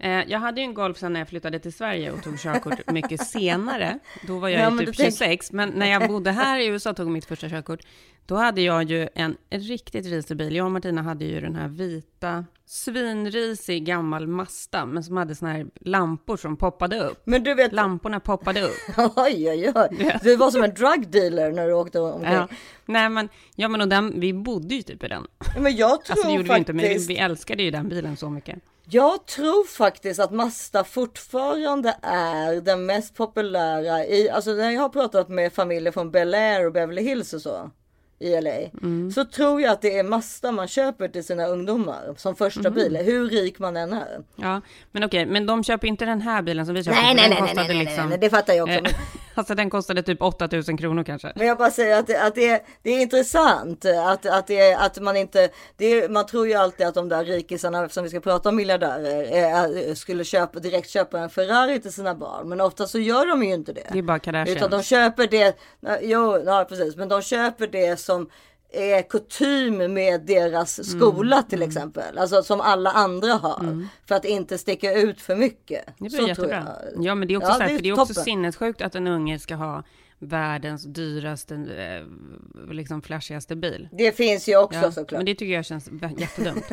[0.00, 2.74] Eh, jag hade ju en Golf sen när jag flyttade till Sverige och tog körkort
[2.90, 3.98] mycket senare.
[4.26, 6.66] Då var jag Ja, ju typ du tänk- 26, men när jag bodde här i
[6.66, 7.80] USA och tog mitt första körkort,
[8.26, 10.56] då hade jag ju en riktigt risig bil.
[10.56, 15.52] Jag och Martina hade ju den här vita, svinrisig gammal Mazda, men som hade såna
[15.52, 17.20] här lampor som poppade upp.
[17.24, 17.72] Men du vet...
[17.72, 18.76] Lamporna poppade upp.
[19.16, 20.18] oj, oj, oj.
[20.22, 22.32] Du var som en drug dealer när du åkte omkring.
[22.32, 22.48] Ja.
[22.86, 25.26] Nej, men, ja, men och den, vi bodde ju typ i den.
[25.58, 26.68] Men jag tror Alltså det gjorde vi faktiskt...
[26.68, 28.58] inte, men vi, vi älskade ju den bilen så mycket.
[28.90, 34.88] Jag tror faktiskt att Mazda fortfarande är den mest populära i, alltså när jag har
[34.88, 37.70] pratat med familjer från Bel Air och Beverly Hills och så
[38.18, 38.50] i LA.
[38.82, 39.10] Mm.
[39.10, 42.74] Så tror jag att det är Mazda man köper till sina ungdomar som första Mhm.
[42.74, 44.18] bil, hur rik man än är.
[44.36, 44.60] Ja,
[44.92, 47.02] men okej, men de köper inte den här bilen som vi köper.
[47.02, 48.94] Nej, nej, nej, nej, nej, nej, nej, det fattar jag också, Eh,
[49.34, 51.32] Alltså den kostade typ 8000 kronor kanske.
[51.36, 54.74] Men jag bara säger att det, att det, är, det är intressant att, att, det
[54.74, 58.10] att man inte, det är, man tror ju alltid att de där rikisarna, eftersom vi
[58.10, 62.48] ska prata om miljardärer, eh, skulle köpa, direkt köpa en Ferrari till sina barn.
[62.48, 63.86] Men ofta så gör de ju inte det.
[63.92, 64.56] Det är bara Kardashian.
[64.56, 65.56] Utan de köper det,
[66.02, 68.28] jo, ja, precis, men de köper det som
[68.72, 72.18] är kutym med deras skola Mm, till exempel.
[72.18, 73.86] Alltså som alla andra har.
[74.08, 75.84] För att inte sticka ut för mycket.
[75.86, 76.66] Det Så blir tror jättebra.
[76.94, 77.04] jag.
[77.04, 78.82] Ja, men det är också, Ja, så här, det är för det är också sinnessjukt
[78.82, 79.82] att en unge ska ha
[80.20, 83.88] världens dyraste, eh, liksom flashigaste bil.
[83.92, 85.18] Det finns ju också Ja, såklart.
[85.18, 86.64] Men det tycker jag känns jättedumt.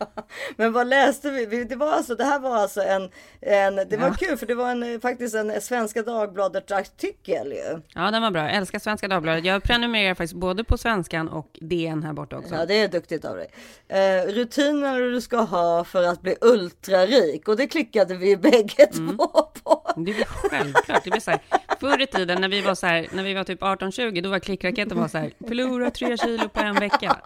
[0.56, 1.64] Men vad läste vi?
[1.64, 4.14] Det var alltså, det här var alltså en, en det var Ja.
[4.18, 7.80] kul för det var en, eh, faktiskt en Svenska Dagbladet artikel ju.
[7.94, 8.42] Ja, den var bra.
[8.42, 9.44] Jag älskar Svenska Dagbladet.
[9.44, 12.54] Jag prenumererar faktiskt både på Svenskan och DN här borta också.
[12.54, 13.48] Ja, det är duktigt av dig.
[13.88, 19.26] Eh, rutiner du ska ha för att bli ultrarik och det klickade vi bägge två
[19.62, 19.92] på.
[19.96, 21.04] Det är självklart.
[21.04, 21.40] Det blir så här,
[21.80, 24.38] förr i tiden när vi var så här, när vi var typ 18-20, då var
[24.38, 27.20] klickraketen var så här, förlora tre kilo på en vecka.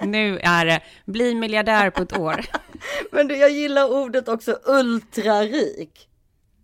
[0.00, 2.44] Nu är det, bli miljardär på ett år.
[3.12, 6.08] Men det, jag gillar ordet också ultrarik.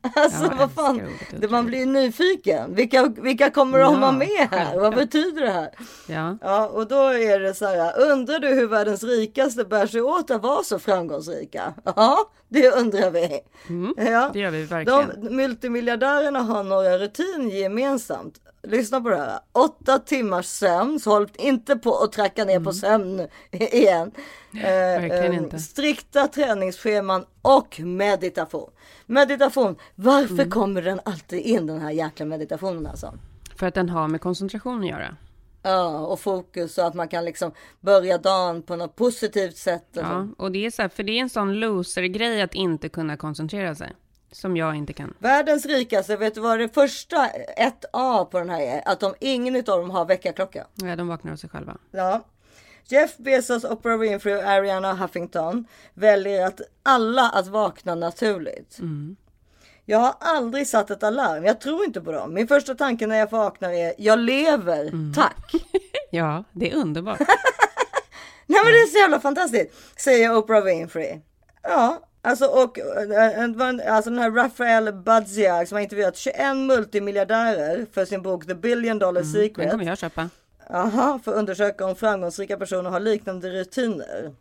[0.15, 4.49] Alltså Ja, vad fan, det, man blir vilka, vilka, vilka kommer att Ja, vara med
[4.51, 4.79] här?
[4.79, 5.71] Vad betyder det här?
[6.07, 6.39] Ja.
[6.41, 10.31] Ja, och då är det så här, undrar du hur världens rikaste bär sig åt
[10.31, 11.75] att vara så framgångsrika?
[11.85, 13.41] Ja, det undrar vi.
[13.97, 14.31] ja.
[14.33, 15.25] det gör vi verkligen.
[15.25, 18.41] De multimiljardärerna har några rutiner gemensamt.
[18.63, 19.39] Lyssna på det här.
[19.53, 24.11] Åtta timmars sömn, så håll inte på att tracka ner på sömn igen.
[24.63, 25.57] Eh, eh.
[25.59, 28.71] Strikta träningsscheman och meditation.
[29.09, 30.51] Meditation, varför Mm.
[30.51, 33.15] kommer den alltid in den här jäkla meditationen alltså?
[33.57, 35.17] För att den har med koncentration att göra.
[35.63, 39.97] Ja, och fokus så att man kan liksom börja dagen på något positivt sätt.
[39.97, 42.89] Och Ja, och det är så här, för det är en sån loser-grej att inte
[42.89, 43.93] kunna koncentrera sig.
[44.33, 45.15] Som jag inte kan.
[45.19, 48.83] Världens rikaste, vet du vad det första, ett A på den här är?
[48.89, 50.67] Att de, ingen av dem har väckarklocka.
[50.75, 51.77] Ja, de vaknar av sig själva.
[51.91, 52.25] Ja.
[52.91, 58.79] Jeff Bezos, Oprah Winfrey och Ariana Huffington väljer att alla att vakna naturligt.
[59.85, 61.45] Jag har aldrig satt ett alarm.
[61.45, 62.35] Jag tror inte på dem.
[62.35, 65.53] Min första tanke när jag vaknar är jag lever, tack.
[66.11, 67.19] Ja, det är underbart.
[68.47, 69.71] Nej men det är så jävla fantastiskt,
[70.01, 71.21] säger Oprah Winfrey.
[71.63, 78.05] Ja, alltså och eh, alltså den här Rafael Badziak som har intervjuat 21 multimiljardärer för
[78.05, 79.71] sin bok The Billion Dollar Den Secret.
[79.71, 80.29] kommer jag köpa.
[80.71, 84.35] Aha, för att undersöka om framgångsrika personer har liknande rutiner.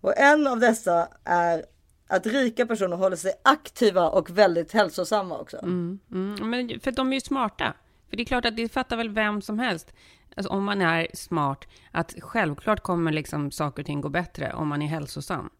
[0.00, 1.64] Och en av dessa är
[2.06, 5.56] att rika personer håller sig aktiva och väldigt hälsosamma också.
[5.56, 6.50] Mm, mm.
[6.50, 7.74] Men för de är ju smarta.
[8.10, 9.92] För det är klart att det fattar väl vem som helst.
[10.36, 14.68] Alltså om man är smart, att självklart kommer liksom saker och ting gå bättre om
[14.68, 15.50] man är hälsosam.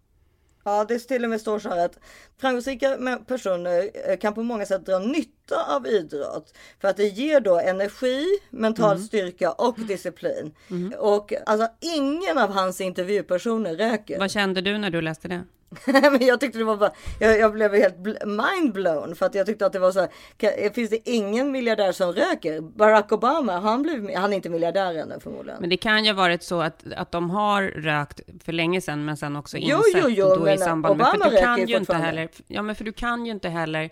[0.69, 1.99] Ja, det till och med står så här att
[2.41, 7.41] framgångsrika personer eh, kan på många sätt dra nytta av idrott för att det ger
[7.41, 9.07] då energi, mental Mm.
[9.07, 10.55] styrka och disciplin.
[10.99, 14.19] Och alltså ingen av hans intervjupersoner röker.
[14.19, 15.45] Vad kände du när du läste det?
[15.87, 19.47] Men jag tyckte det var bara, jag, jag blev helt bl- mindblown för att jag
[19.47, 22.61] tyckte att det var så här, kan, finns det ingen miljardär som röker?
[22.61, 25.61] Barack Obama, han, blev, han är inte miljardär ännu förmodligen.
[25.61, 29.05] Men det kan ju ha varit så att, att de har rökt för länge sedan,
[29.05, 30.03] men sen också Jo, insett.
[30.05, 32.29] jo, jo, och då i men samband med, Obama för du kan ju inte heller,
[32.47, 33.91] ja men för du kan ju inte heller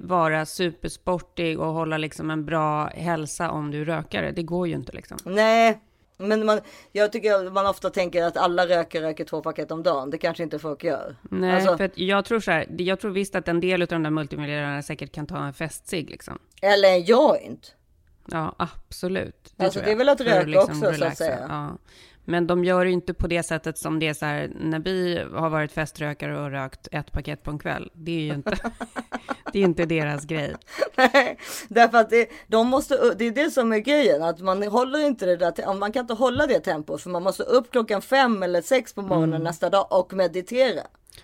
[0.00, 4.30] vara supersportig och hålla liksom en bra hälsa om du rökare.
[4.32, 5.18] Det går ju inte liksom.
[5.24, 5.80] Nej,
[6.28, 6.60] men man,
[6.92, 10.10] jag tycker man ofta tänker att alla rökare röker två paket om dagen.
[10.10, 11.16] Det kanske inte folk gör.
[11.30, 14.02] Nej, Alltså, för jag tror så här, jag tror visst att en del av de
[14.02, 16.38] där multimiljardärerna säkert kan ta en festsig liksom.
[16.62, 17.74] Eller en joint.
[18.26, 19.54] Ja, absolut.
[19.56, 21.24] Alltså, tror det är väl att röka också, så att relaxa.
[21.24, 21.46] säga.
[21.48, 21.78] Ja.
[22.24, 25.24] Men de gör ju inte på det sättet som det är så här, när vi
[25.34, 27.90] har varit feströkare och rökt ett paket på en kväll.
[27.94, 28.50] Det är ju inte,
[29.52, 30.54] det är inte deras grej.
[30.96, 34.22] Nej, därför att det, de måste, det är det som är grejen.
[34.22, 37.02] Att man håller inte det där, man kan inte hålla det tempot.
[37.02, 39.42] För man måste upp klockan fem eller sex på morgonen Mm.
[39.42, 40.82] nästa dag och meditera.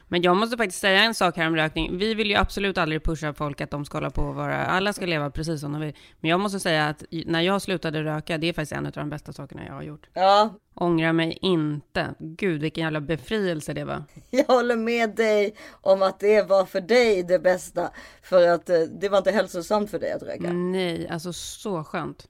[0.09, 1.99] Men jag måste faktiskt säga en sak här om rökning.
[1.99, 4.93] Vi vill ju absolut aldrig pusha folk att de ska hålla på och vara, alla
[4.93, 5.95] ska leva precis som de vill.
[6.21, 9.11] Men jag måste säga att när jag slutade röka, det är faktiskt en av de
[9.11, 10.09] bästa sakerna jag har gjort.
[10.15, 12.15] Ja, Ångrar mig inte.
[12.19, 14.05] Gud, vilken jävla befrielse det var.
[14.31, 17.91] jag håller med dig om att det var för dig det bästa.
[18.23, 20.53] För att eh, det var inte hälsosamt för dig att röka.
[20.53, 22.29] Nej, alltså så skönt.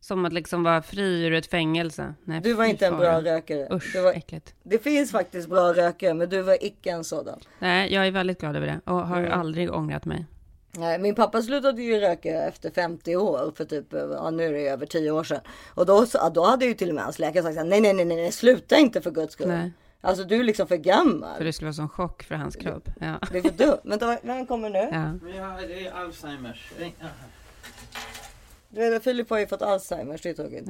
[0.00, 2.14] Som att liksom vara fri ur ett fängelse.
[2.24, 3.20] Nej, Du var inte en fara.
[3.22, 3.68] bra rökare.
[3.72, 4.54] Usch, Du var, äckligt.
[4.62, 7.38] det finns faktiskt bra rökare, men du var icke en sådan.
[7.58, 9.40] Nej, jag är väldigt glad över det och har Mm.
[9.40, 10.26] aldrig ångrat mig.
[10.72, 14.68] Nej, min pappa slutade ju röka efter 50 år för typ, ja, nu är det
[14.68, 15.40] över 10 år sedan.
[15.74, 18.04] Och då, så- då hade ju till och med hans läkare sagt nej, nej, nej,
[18.04, 19.48] nej, nej, sluta inte för guds skull.
[19.48, 19.72] Nej.
[20.00, 21.36] Alltså du är liksom för gammal.
[21.38, 22.88] För det skulle vara sån chock för hans kropp.
[23.00, 23.18] Ja.
[23.32, 23.78] Det är för dumt.
[23.84, 24.78] Vänta, vem kommer nu?
[24.78, 25.12] Ja.
[25.12, 26.72] Men jag, det är Alzheimers.
[28.70, 30.64] Du vet, Filip har ju fått Alzheimers, det är tråkigt.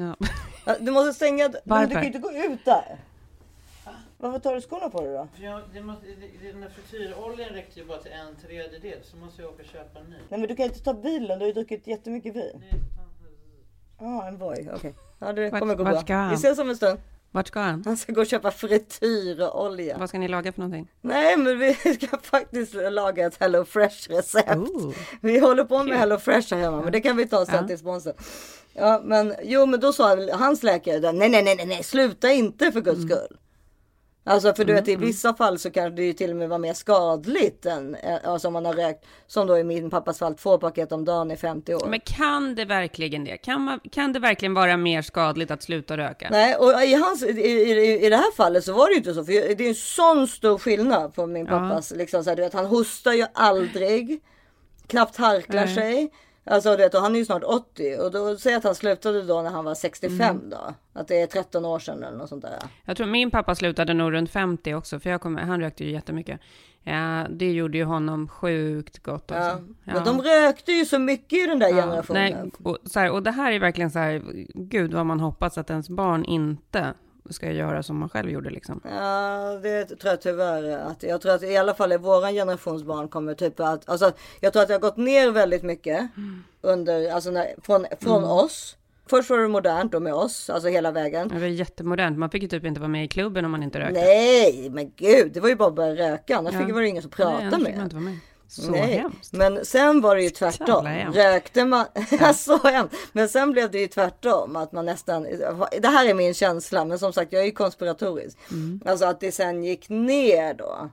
[0.66, 0.76] Ja.
[0.80, 2.98] Du måste stänga, men du kan ju inte gå ut där.
[4.18, 5.28] Varför tar du skorna på dig då?
[5.36, 9.16] För jag, det måste, det, den där frityroljan räckte ju bara till en tredjedel så
[9.16, 10.16] måste jag åka och köpa en ny.
[10.28, 12.64] Nej men du kan inte ta bilen, du har ju druckit jättemycket vin.
[13.98, 14.94] Ja, ah, en Voi, okej.
[15.18, 16.28] Ja, det kommer gå bra.
[16.30, 16.98] Vi ses om en stund.
[17.32, 17.82] Vart ska han?
[17.86, 19.96] Han ska gå och köpa frityrolja.
[19.98, 20.88] Vad ska ni laga för någonting?
[21.00, 24.56] Nej, men vi ska faktiskt laga ett Hello Fresh recept.
[24.56, 24.94] Ooh.
[25.20, 27.66] Vi håller på med Hello Fresh här hemma, men det kan vi ta sen Ja.
[27.66, 28.12] till sponsor.
[28.74, 32.72] Ja, men jo, men då sa hans läkare, nej, nej, nej, nej, nej, sluta inte
[32.72, 32.82] för Mm.
[32.94, 33.36] guds skull.
[34.24, 36.58] Alltså för du vet i vissa fall så kan det ju till och med vara
[36.58, 40.34] mer skadligt än eh, alltså om man har rökt som då i min pappas fall
[40.34, 41.86] två paket om dagen i 50 år.
[41.88, 43.36] Men kan det verkligen det?
[43.36, 46.28] Kan, man, kan det verkligen vara mer skadligt att sluta röka?
[46.30, 49.14] Nej, och i, hans, i, i, i det här fallet så var det ju inte
[49.14, 49.24] så.
[49.24, 51.58] För det är en sån stor skillnad på min Ja.
[51.58, 51.90] pappas.
[51.90, 54.20] Liksom, så här, du vet, han hostar ju aldrig.
[54.86, 55.74] Knappt harklar Nej.
[55.74, 56.10] sig.
[56.44, 57.96] Alltså, du vet, och han är ju snart 80.
[57.98, 60.50] Och då säger att han slutade då när han var 65 Mm.
[60.50, 60.74] då.
[60.92, 62.58] Att det är 13 år sedan eller något sånt där.
[62.84, 65.90] Jag tror min pappa slutade nog runt 50 också, för jag kommer, han rökte ju
[65.90, 66.40] jättemycket.
[66.82, 69.42] Ja, det gjorde ju honom sjukt gott också.
[69.42, 69.58] Ja.
[69.84, 72.22] Men de rökte ju så mycket i den där generationen.
[72.32, 74.22] Nej, och, så här, och det här är verkligen så här,
[74.54, 76.94] gud vad man hoppas att ens barn inte
[77.30, 78.80] ska göra som man själv gjorde liksom.
[78.84, 82.82] Ja, det tror jag tyvärr att jag tror att i alla fall i våran generations
[82.82, 86.08] barn kommer typ att alltså jag tror att det har gått ner väldigt mycket
[86.60, 88.30] under alltså när, från från Mm.
[88.30, 88.76] oss.
[89.10, 91.28] Först var det modernt då med oss, alltså hela vägen.
[91.28, 93.80] Det var jättemodernt, man fick ju typ inte vara med i klubben om man inte
[93.80, 93.92] rökte.
[94.00, 96.36] Nej, men gud, det var ju bara att börja röka.
[96.36, 96.66] Annars Ja.
[96.66, 98.02] fick det ingen som Nej, pratade fick med.
[98.02, 98.18] med.
[98.50, 98.98] Så Nej.
[98.98, 99.32] hemskt.
[99.32, 100.86] Men sen var det ju tvärtom.
[101.14, 101.86] Rökte man,
[102.34, 102.94] så hemskt.
[103.12, 104.56] Men sen blev det ju tvärtom.
[104.56, 105.22] Att man nästan,
[105.80, 108.38] det här är min känsla, men som sagt jag är ju konspiratorisk.
[108.50, 108.80] Mm.
[108.86, 110.90] Alltså att det sen gick ner då.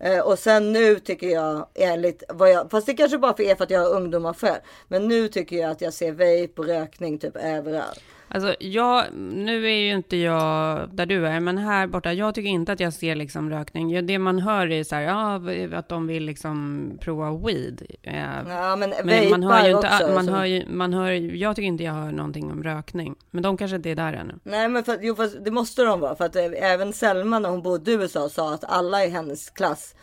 [0.00, 3.54] Eh, Och sen nu tycker jag enligt vad jag, fast det kanske bara för är
[3.54, 4.60] för att jag har ungdomar själv.
[4.88, 8.00] Men nu tycker jag att jag ser vape och rökning typ överallt.
[8.32, 12.50] Alltså, jag, nu är ju inte jag där du är, men här borta, jag tycker
[12.50, 14.06] inte att jag ser liksom rökning.
[14.06, 15.40] Det man hör är så här, ja,
[15.78, 17.82] att de vill liksom prova weed.
[18.02, 18.14] Eh,
[18.48, 21.84] Ja, men man hör ju inte, också, man hör ju, man hör, jag tycker inte
[21.84, 23.14] jag hör någonting om rökning.
[23.30, 24.34] Men de kanske inte är där ännu.
[24.42, 27.48] Nej men för, jo, fast det måste de vara för att eh, även Selma när
[27.48, 29.94] hon bodde i USA sa att alla i hennes klass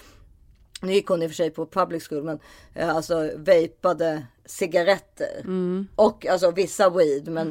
[0.81, 2.39] nu gick hon i och för sig på public school men
[2.73, 5.39] eh, alltså vapade cigaretter.
[5.43, 5.87] Mm.
[5.95, 7.49] Och alltså vissa weed men,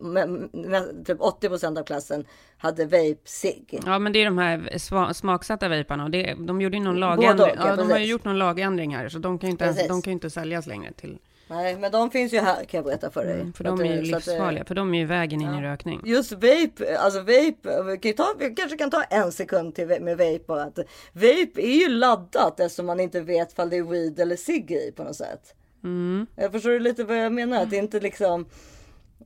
[0.00, 2.24] men, men typ 80% av klassen
[2.58, 3.80] hade vape-cigg.
[3.86, 7.54] Ja, men det är de här smaksatta vaparna och det, de gjorde ju någon lagändring.
[7.56, 9.88] ja, Ja, de har ju gjort någon lagändring här, så de kan ju inte, Precis.
[9.88, 13.10] de kan inte säljas längre till, Nej men de finns ju här kan jag berätta
[13.10, 13.40] för dig.
[13.40, 15.62] Mm, för de är ju så att, livsfarliga, för de är ju vägen in i
[15.62, 16.00] rökning.
[16.04, 20.18] Just vape, alltså vape, vi, kan ta, vi kanske kan ta en sekund till med
[20.18, 20.62] vape bara.
[20.62, 20.78] Att
[21.12, 24.92] vape är ju laddat eftersom man inte vet om det är weed eller cigg i
[24.96, 25.54] på något sätt.
[25.84, 26.26] Mm.
[26.36, 27.62] Jag förstår lite vad jag menar?
[27.62, 28.46] Att det inte liksom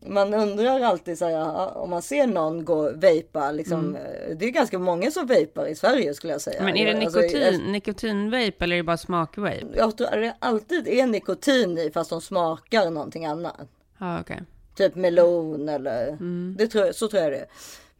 [0.06, 3.80] man undrar alltid så här, om man ser någon gå vapa liksom.
[3.80, 3.96] Mm.
[3.96, 6.62] eh, Det är ganska många som vapar i Sverige skulle jag säga.
[6.62, 9.66] Men är det Alltså, nikotin, nikotinvape eller är det bara smakvape?
[9.76, 13.68] jag tror att det alltid är nikotin i fast de smakar någonting annat.
[13.98, 14.42] Ja, okej.
[14.76, 16.18] Typ melon eller
[16.56, 17.46] det tror jag, så tror jag det är.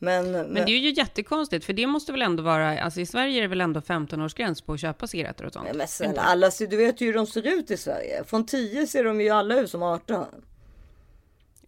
[0.01, 3.39] Men, Men det är ju jättekonstigt, för det måste väl ändå vara, alltså i Sverige
[3.39, 5.69] är det väl ändå 15-årsgräns på att köpa cigaretter och sånt?
[5.75, 8.25] Men snälla, alla, du vet ju hur de ser ut i Sverige.
[8.25, 10.25] Från 10 ser de ju alla ut som 18.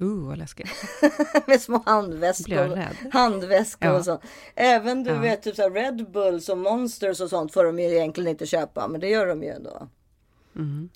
[0.03, 0.69] Uh, vad läskigt.
[1.47, 2.79] Med små handväskor.
[3.13, 3.99] Handväskor Ja.
[3.99, 4.21] och så.
[4.55, 5.19] Även du Ja.
[5.21, 8.47] vet typ så här Red Bulls och Monsters och sånt får de ju egentligen inte
[8.47, 8.89] köpa.
[8.89, 9.89] Men det gör de ju ändå.
[10.57, 10.89] Mm.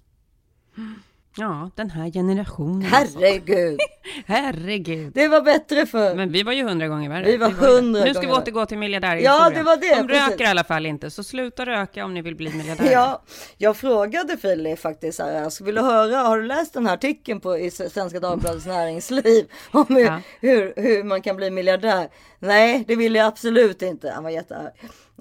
[1.37, 2.95] Ja, den här generationen.
[2.95, 3.19] alltså.
[3.19, 3.79] Herregud.
[4.27, 5.13] Herregud.
[5.15, 6.15] Det var bättre för.
[6.15, 7.25] Men vi var ju hundra gånger värre.
[7.25, 8.07] Vi var hundra det.
[8.07, 10.29] Nu ska vi gånger återgå till miljardär Ja, det var det, De precis.
[10.31, 12.93] röker i alla fall inte, så sluta röka om ni vill bli miljardärer.
[12.93, 13.23] Ja,
[13.59, 16.95] jag frågade Filip faktiskt så här, alltså, vill du höra, har du läst den här
[16.95, 20.21] artikeln på i Svenska Dagbladets näringsliv om hur, Ja.
[20.41, 22.09] hur, hur man kan bli miljardär?
[22.39, 24.11] Nej, det vill jag absolut inte.
[24.11, 24.71] Han var jättearg.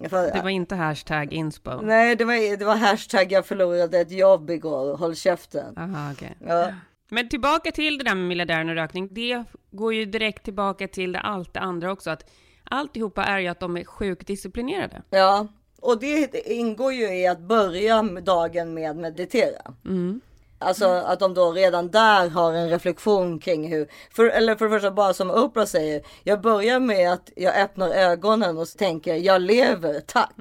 [0.10, 1.82] Det var inte hashtag inspo.
[1.82, 5.78] Nej, det var, det var hashtag jag förlorade ett jobb igår, håll käften.
[5.78, 6.38] Aha, okej.
[6.48, 6.74] Ja.
[7.10, 9.08] Men tillbaka till det där med miljardären och rökning.
[9.12, 12.10] Det går ju direkt tillbaka till det, allt det andra också.
[12.10, 12.30] Att
[12.64, 15.02] alltihopa är ju att de är sjukt disciplinerade.
[15.10, 15.48] ja,
[15.82, 19.74] och det ingår ju i att börja dagen med meditera.
[19.86, 20.22] Mm.
[20.64, 24.72] Alltså att de då redan där har en reflektion kring hur, för, eller för det
[24.72, 29.42] första bara som Oprah säger, jag börjar med att jag öppnar ögonen och tänker jag
[29.42, 30.32] lever, tack.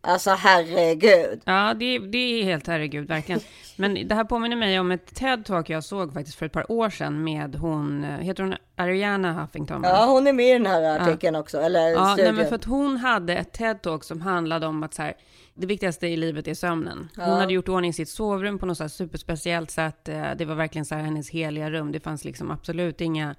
[0.00, 1.40] Alltså herregud.
[1.44, 3.40] Ja, det, det är helt herregud, verkligen.
[3.76, 6.90] Men det här påminner mig om ett TED-talk jag såg faktiskt för ett par år
[6.90, 9.80] sedan med hon, heter hon Ariana Huffington?
[9.84, 12.64] Ja, hon är med i den här artikeln också, eller Ja, nej, men för att
[12.64, 15.14] hon hade ett TED-talk som handlade om att så här,
[15.56, 17.08] det viktigaste i livet är sömnen.
[17.16, 17.34] Hon Ja.
[17.34, 20.08] hade gjort ordning sitt sovrum på något så superspeciellt sätt.
[20.08, 21.92] Eh, Det var verkligen så här hennes heliga rum.
[21.92, 23.34] Det fanns liksom absolut inga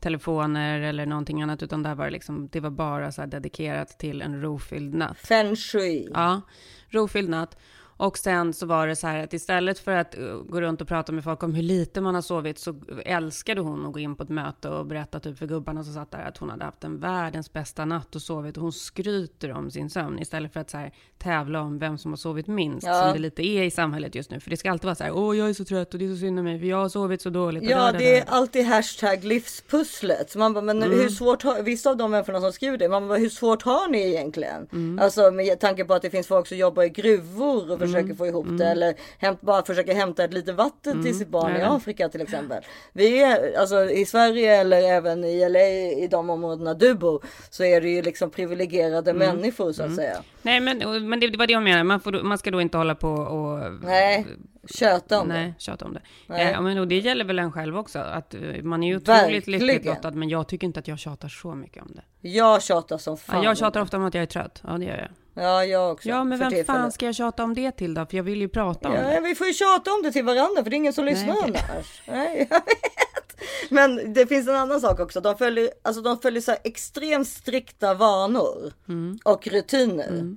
[0.00, 4.22] telefoner eller någonting annat, utan där var det liksom, det var bara så dedikerat till
[4.22, 5.18] en rofylld natt.
[5.18, 6.08] Feng shui.
[6.14, 6.40] Ja,
[6.88, 7.56] rofylld natt.
[7.96, 10.88] Och sen så var det så här att istället för att uh, gå runt och
[10.88, 12.74] prata med folk om hur lite man har sovit så
[13.04, 16.10] älskade hon att gå in på ett möte och berätta typ för gubbarna som satt
[16.10, 18.56] där att hon hade haft en världens bästa natt och sovit.
[18.56, 22.12] Och hon skryter om sin sömn istället för att så här, tävla om vem som
[22.12, 23.02] har sovit minst Ja.
[23.02, 24.40] som det lite är i samhället just nu.
[24.40, 26.10] För det ska alltid vara så här, åh jag är så trött och det är
[26.14, 27.62] så synd om mig för jag har sovit så dåligt.
[27.62, 30.30] Ja, där, där, det är där." alltid hashtag livspusslet.
[30.30, 30.98] Så Man bara, men Mm.
[30.98, 33.88] hur svårt har, vissa av de människorna som skriver det, man bara, hur svårt har
[33.88, 34.66] ni egentligen?
[34.72, 34.98] Mm.
[35.02, 38.16] Alltså med tanke på att det finns folk som jobbar i gruvor försöker Mm.
[38.16, 38.56] få ihop Mm.
[38.58, 41.14] det eller hämt, bara försöker hämta ett litet vatten till Mm.
[41.18, 41.62] sitt barn i.
[41.62, 42.62] Afrika till exempel.
[42.92, 45.68] Vi är, alltså i Sverige eller även i LA
[46.04, 49.28] i de områdena du bor så är det ju liksom privilegierade Mm.
[49.36, 49.96] människor så att Mm.
[49.96, 50.16] säga.
[50.42, 51.84] Nej, men, men det, det var det jag menade.
[51.84, 53.72] Man, får, man ska då inte hålla på och...
[53.82, 54.26] Nej,
[54.78, 55.82] köta om nej, det.
[55.84, 56.00] Om det.
[56.26, 56.52] Nej.
[56.52, 57.98] Ja, men och det gäller väl en själv också.
[57.98, 61.28] Att eh, man är ju otroligt lyckligt lottad, men jag tycker inte att jag tjatar
[61.28, 62.28] så mycket om det.
[62.28, 63.36] Jag tjatar som fan.
[63.42, 64.62] Ja, jag tjatar ofta om att jag är trött.
[64.66, 65.08] Ja, det gör jag.
[65.34, 66.08] Ja, jag också.
[66.08, 68.06] Ja, men vem fan ska jag tjata om det till då?
[68.06, 69.14] För jag vill ju prata om det.
[69.14, 71.14] Ja, vi får ju tjata om det till varandra för det är ingen som Nej,
[71.14, 71.62] lyssnar okej.
[71.72, 72.02] annars.
[72.06, 73.40] Nej, jag vet.
[73.70, 75.20] Men det finns en annan sak också.
[75.20, 79.18] De följer, alltså de följer så extremt strikta vanor Mm.
[79.24, 80.36] och rutiner.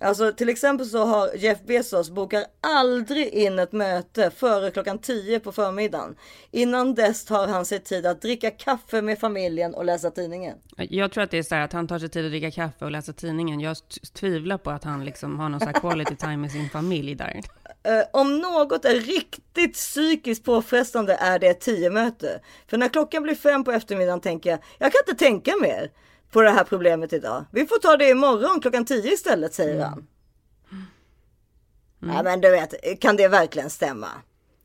[0.00, 5.40] Alltså till exempel så har Jeff Bezos bokar aldrig in ett möte före klockan 10
[5.40, 6.16] på förmiddagen.
[6.50, 10.56] Innan dess tar han sig tid att dricka kaffe med familjen och läsa tidningen.
[10.76, 12.84] Jag tror att det är så här att han tar sig tid att dricka kaffe
[12.84, 13.60] och läsa tidningen.
[13.60, 13.76] Jag
[14.14, 17.40] tvivlar på att han liksom har någon så här quality time med sin familj där.
[17.82, 22.40] Eh, om något är riktigt psykiskt påfrestande är det ett tio möte.
[22.66, 25.90] För när klockan blir fem på eftermiddagen tänker jag, jag kan inte tänka mer
[26.30, 27.44] på det här problemet idag.
[27.52, 30.06] Vi får ta det imorgon klockan tio istället, säger han.
[31.98, 34.08] Nej men du vet, kan det verkligen stämma?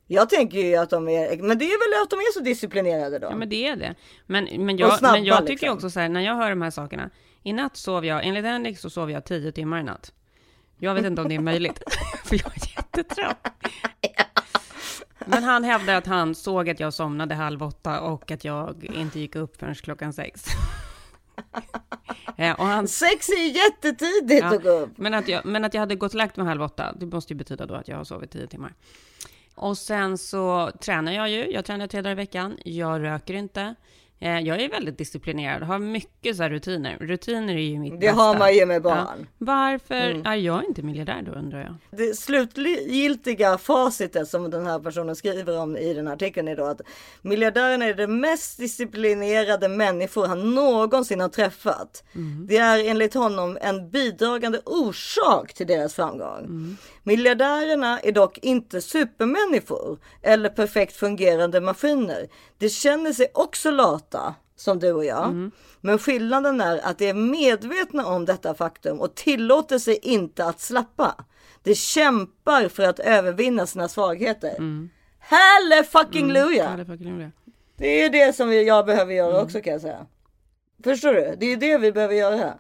[0.08, 3.20] Jag tänker ju att de är, men det är väl att de är så disciplinerade
[3.20, 3.28] då.
[3.28, 3.96] Ja, men det är det.
[4.26, 5.74] Men, men, jag, snabba, men jag tycker liksom.
[5.76, 7.10] också så här, när jag hör de här sakerna.
[7.44, 10.14] I natt sov jag, enligt Henrik så sov jag tio timmar i natt.
[10.78, 11.84] Jag vet inte om det är möjligt,
[12.26, 13.48] för jag är jättetrött.
[15.26, 19.20] Men han hävdar att han såg att jag somnade halv åtta och att jag inte
[19.20, 20.46] gick upp förrän klockan sex.
[22.36, 24.98] Ja, och han, Sex är jättetidigt att gå upp.
[24.98, 27.34] men, att jag, men att jag hade gått och lagt mig halv åtta, det måste
[27.34, 28.74] ju betyda då att jag har sovit tio timmar.
[29.56, 33.76] Och sen så tränar jag ju, jag tränar tre dagar i veckan, jag röker inte.
[34.24, 36.98] Eh, Jag är väldigt disciplinerad, har mycket så rutiner.
[37.00, 38.16] Rutiner är ju mitt Det bästa.
[38.16, 39.28] har man ju med barn.
[39.38, 40.26] Varför Mm.
[40.26, 41.76] är jag inte miljardär då undrar jag?
[42.00, 46.66] Det slutgiltiga facitet som den här personen skriver om i den här artikeln är då
[46.66, 46.82] att
[47.22, 52.04] miljardären är de mest disciplinerade människor han någonsin har träffat.
[52.48, 56.78] Det är enligt honom en bidragande orsak till deras framgång.
[57.04, 62.28] Miljardärerna är dock inte supermänniskor eller perfekt fungerande maskiner.
[62.58, 65.52] De känner sig också lata som du och jag.
[65.82, 70.60] Men skillnaden är att de är medvetna om detta faktum och tillåter sig inte att
[70.60, 71.16] slappa.
[71.64, 74.56] De kämpar för att övervinna sina svagheter.
[75.20, 76.68] Halle fucking luja!
[76.68, 77.32] Halle fucking luja.
[77.78, 80.06] Det är det som jag behöver göra också kan jag säga.
[80.84, 81.36] Förstår du?
[81.40, 82.54] Det är det vi behöver göra.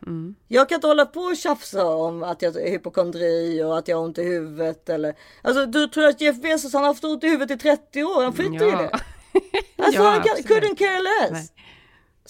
[0.48, 3.98] Jag kan inte hålla på och tjafsa om att jag är hypokondri och att jag
[3.98, 5.16] har ont i huvudet eller...
[5.42, 8.24] Alltså du tror att Jeff Bezos han har haft ont i huvudet i 30 år?
[8.24, 8.78] Han skiter i Ja.
[8.78, 8.92] det.
[9.84, 11.32] Alltså Ja, han kan, couldn't care less.
[11.32, 11.48] Nej.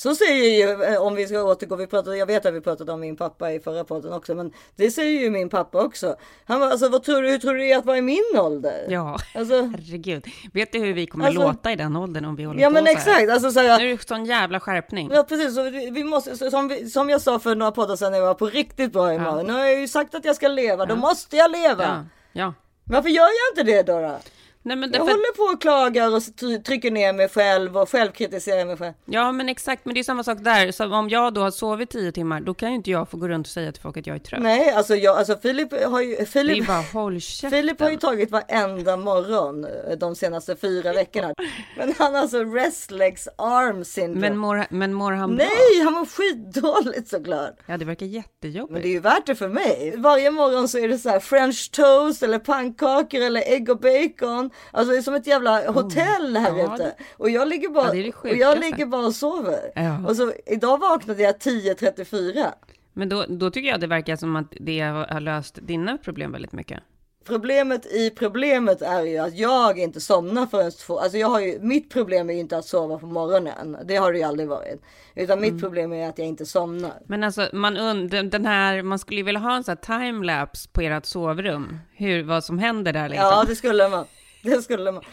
[0.01, 2.91] Så säger ju, eh, om vi ska återgå, vi pratade, jag vet att vi pratade
[2.91, 6.15] om min pappa i förra podden också, men det säger ju min pappa också.
[6.45, 8.23] Han var, alltså vad tror du, hur tror du det är att vara i min
[8.37, 8.85] ålder?
[8.89, 10.25] Ja, Alltså, herregud.
[10.53, 12.73] Vet du hur vi kommer Alltså- låta i den åldern om vi håller Ja, på
[12.73, 12.95] men så här?
[12.97, 15.09] exakt, alltså så här- Nu är det sån jävla skärpning.
[15.13, 17.95] Ja precis, så vi, vi måste, så, som, vi, som jag sa för några poddar
[17.95, 19.37] sedan när jag var på riktigt bra humör.
[19.37, 19.43] Ja.
[19.43, 21.83] Nu har jag ju sagt att jag ska leva, då måste jag leva.
[21.83, 22.53] Ja, ja.
[22.83, 24.01] Varför gör jag inte det då?
[24.01, 24.17] då?
[24.63, 25.05] Nej, men Jag därför...
[25.11, 28.93] håller på och klagar och try- trycker ner mig själv och självkritiserar mig själv.
[29.05, 29.85] Ja, men exakt.
[29.85, 30.71] Men det är samma sak där.
[30.71, 33.27] Så om jag då har sovit tio timmar, då kan ju inte jag få gå
[33.27, 34.41] runt och säga till folk att jag är trött.
[34.41, 36.15] Nej, alltså, jag, alltså Filip har ju...
[36.15, 37.49] Det är Filip, bara håll käften.
[37.51, 41.33] Filip har ju tagit varenda morgon eh, de senaste fyra veckorna.
[41.77, 44.19] Men han har alltså restless arm syndrome.
[44.29, 45.45] Men mår, men mår han bra?
[45.45, 47.59] Nej, han mår skitdåligt såklart.
[47.65, 48.71] Ja, det verkar jättejobbigt.
[48.73, 49.93] Men det är ju värt det för mig.
[49.97, 54.50] Varje morgon så är det så här french toast eller pannkakor eller ägg och bacon.
[54.71, 56.95] Alltså det är som ett jävla hotell här Oh, Ja, ute.
[57.17, 59.71] Och jag ligger bara, Ja, det det och jag ligger bara och sover.
[59.75, 60.07] Ja.
[60.07, 62.45] Och så idag vaknade jag 10.34.
[62.93, 66.51] Men då, då tycker jag det verkar som att det har löst dina problem väldigt
[66.53, 66.79] mycket.
[67.25, 70.99] Problemet i problemet är ju att jag inte somnar förrän två.
[70.99, 73.77] Alltså jag har ju, mitt problem är ju inte att sova på morgonen.
[73.85, 74.81] Det har det ju aldrig varit.
[75.15, 75.61] Utan mitt Mm.
[75.61, 76.93] problem är att jag inte somnar.
[77.05, 79.99] Men alltså, man, und, den- den här, man skulle ju vilja ha en sån här
[79.99, 81.79] timelapse på ert sovrum.
[81.95, 83.27] Hur, vad som händer där liksom.
[83.27, 84.05] Ja, det skulle man.
[84.49, 85.03] Det skulle man.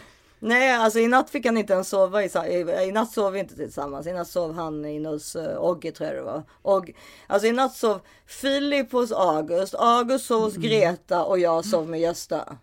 [0.41, 2.23] Nej, alltså i natt fick han inte ens sova.
[2.23, 4.07] I, i, i natt sov vi inte tillsammans.
[4.07, 6.43] I natt sov han in hos uh, Ogge tror jag det var.
[6.61, 6.91] Och,
[7.27, 9.75] alltså i natt sov Filip hos August.
[9.75, 12.57] August sov hos Greta och jag sov med Gösta.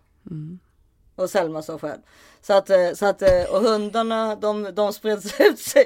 [1.17, 1.99] Och Selma sov själv.
[2.41, 5.85] Så att, eh, så att, eh, och hundarna de, de spreds ut sig.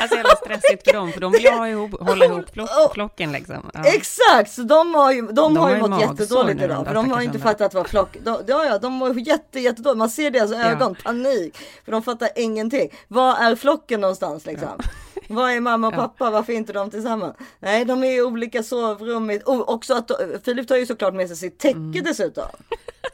[0.00, 3.32] Alltså jävla stressigt för dem, för de vill ju ha ihop, hålla ihop flock, flocken
[3.32, 3.70] liksom.
[3.74, 3.84] Ja.
[3.86, 6.86] Exakt, så de har ju, de De har ju ju mått jättedåligt idag.
[6.86, 8.16] För de har stackars inte fattat vad flock...
[8.24, 9.98] De, ja, ja, de mår jätte, jättedåligt.
[9.98, 10.58] Man ser deras Ja.
[10.64, 11.56] ögon, panik.
[11.84, 12.90] För de fattar ingenting.
[13.08, 14.68] Var är flocken någonstans liksom?
[15.28, 15.96] Var är mamma och Ja.
[15.96, 16.30] pappa?
[16.30, 17.36] Varför är inte de tillsammans?
[17.60, 19.40] Nej, de är i olika sovrum.
[19.44, 20.10] Och också att
[20.44, 22.44] Filip tar ju såklart med sig sitt täcke dessutom.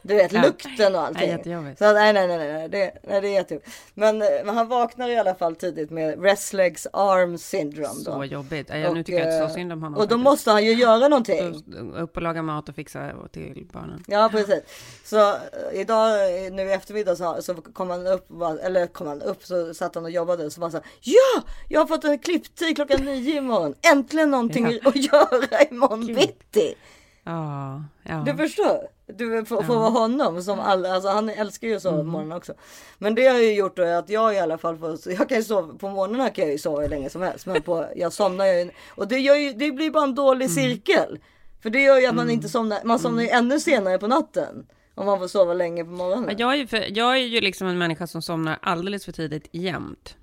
[0.01, 0.31] Du vet.
[0.31, 0.41] Ja.
[0.41, 1.29] lukten och Ja, allting.
[1.29, 1.77] jättejobbigt.
[1.79, 3.71] Så att, nej, nej, nej, nej, det, nej, det är jättejobbigt.
[3.93, 8.03] Men, eh, men han vaknar i alla fall tidigt med Reslegs arm syndrome.
[8.05, 8.11] Då.
[8.11, 8.67] Så jobbigt.
[8.69, 9.97] Ja, nu Och, tycker jag inte så eh, synd om honom.
[9.99, 10.23] Och då faktiskt.
[10.23, 11.63] måste han ju göra någonting.
[11.97, 14.03] Upp och laga mat och fixa till barnen.
[14.07, 14.61] Ja precis.
[15.05, 15.35] Så eh,
[15.73, 16.11] idag
[16.51, 19.95] nu i eftermiddag så, så kom han upp, och eller kom han upp så satt
[19.95, 21.41] han och jobbade så bara så här, Ja!
[21.69, 23.73] Jag har fått en klipptid klockan nio imorgon.
[23.91, 24.89] Äntligen någonting Ja.
[24.89, 26.75] att göra imorgon bitti.
[27.23, 28.23] Ja, ja.
[28.25, 28.87] Du förstår?
[29.07, 29.67] Du får, Ja.
[29.67, 32.53] vara honom som alla, alltså han älskar ju att sova på morgonen också.
[32.97, 35.43] Men det har ju gjort då att jag i alla fall får, jag kan ju
[35.43, 37.45] sova, på morgonen kan jag ju sova hur länge som helst.
[37.45, 41.19] Men på, jag somnar ju, och det gör ju, det blir bara en dålig cirkel.
[41.61, 44.65] För det gör ju att man inte somnar, man somnar ju ännu senare på natten.
[44.95, 46.25] Om man får sova länge på morgonen.
[46.29, 49.11] Ja, Jag är, ju för, jag är ju liksom en människa som somnar alldeles för
[49.11, 50.15] tidigt jämt.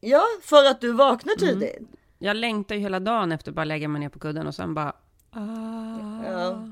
[0.00, 1.78] Ja, för att du vaknar tidigt.
[2.18, 4.74] Jag längtar ju hela dagen efter att bara lägga mig ner på kudden och sen
[4.74, 4.92] bara...
[5.30, 6.24] Ah.
[6.24, 6.68] Ja.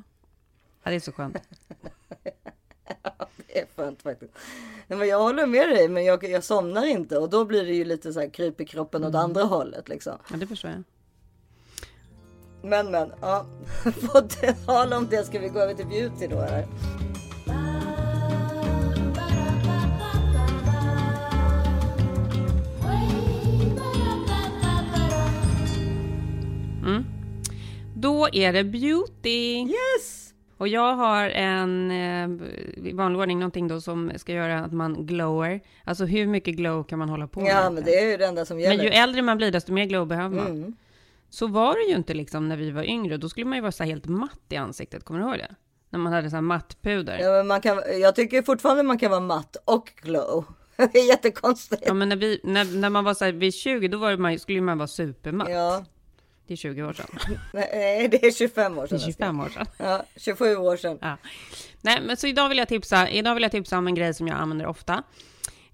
[0.83, 1.37] Ja, det är så skönt.
[3.47, 4.33] Det är skönt faktiskt.
[4.87, 7.75] Nej, men jag håller med dig, men jag, jag somnar inte och då blir det
[7.75, 10.19] ju lite så här kryp i kroppen åt andra hållet liksom.
[10.31, 10.83] Ja, det förstår jag.
[12.63, 13.47] Men men, ja.
[13.85, 14.21] På
[14.67, 16.67] tal om det ska vi gå över till beauty då eller?
[26.83, 27.18] Mm.
[28.01, 29.63] Då är det beauty.
[29.63, 30.35] Yes!
[30.57, 35.07] Och jag har en, eh, i vanlig ordning, någonting då som ska göra att man
[35.07, 35.61] glowar.
[35.85, 37.51] Alltså hur mycket glow kan man hålla på med?
[37.51, 38.77] Ja, men det är ju det enda som gäller.
[38.77, 40.47] Men ju äldre man blir, desto mer glow behöver man.
[40.47, 40.77] Mm.
[41.31, 43.17] Så var det ju inte liksom när vi var yngre.
[43.17, 45.05] Då skulle man ju vara så helt matt i ansiktet.
[45.05, 45.55] Kommer du ihåg det?
[45.91, 47.19] När man hade så här mattpuder.
[47.19, 50.45] Ja, men man kan, jag tycker fortfarande man kan vara matt och glow.
[50.77, 51.83] Det är jättekonstigt.
[51.87, 54.39] Ja, men när, vi, när, när man var så här vid 20, då var man,
[54.39, 55.49] skulle man vara supermatt.
[55.51, 55.85] Ja.
[56.49, 57.07] Det är 20 år sedan.
[57.53, 59.13] Nej, det är 25 år Det är sedan.
[59.13, 59.67] 25 år sedan.
[59.77, 60.99] Ja, 27 år sedan.
[61.01, 61.17] Ja.
[61.81, 64.29] Nej, men så idag vill jag tipsa, idag vill jag tipsa om en grej som
[64.29, 65.03] jag använder ofta.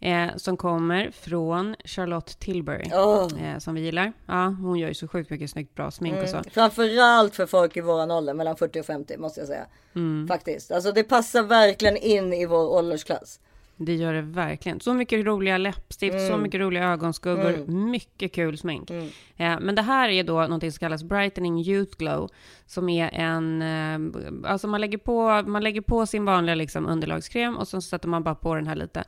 [0.01, 2.91] Eh, som kommer från Charlotte Tilbury.
[2.93, 3.29] Åh.
[3.43, 4.13] Eh, som vi gillar.
[4.27, 6.37] Ja, hon gör ju så sjukt mycket snyggt bra smink och så.
[6.37, 6.51] Mm.
[6.51, 9.67] Framförallt för folk i våran ålder, mellan 40 och 50 måste jag säga.
[9.95, 10.29] Mm.
[10.29, 10.71] Faktiskt.
[10.71, 13.41] Alltså det passar verkligen in i vår åldersklass.
[13.77, 14.81] Det gör det verkligen.
[14.81, 16.43] Så mycket roliga läppstift, så Mm.
[16.43, 17.91] mycket roliga ögonskuggor, Mm.
[17.91, 18.91] mycket kul smink.
[18.91, 22.29] Eh, men det här är då någonting som kallas Brightening Youth Glow,
[22.67, 27.57] som är en, eh, alltså man lägger på, man lägger på sin vanliga liksom underlagskräm
[27.57, 29.05] och så sätter man bara på den här lite.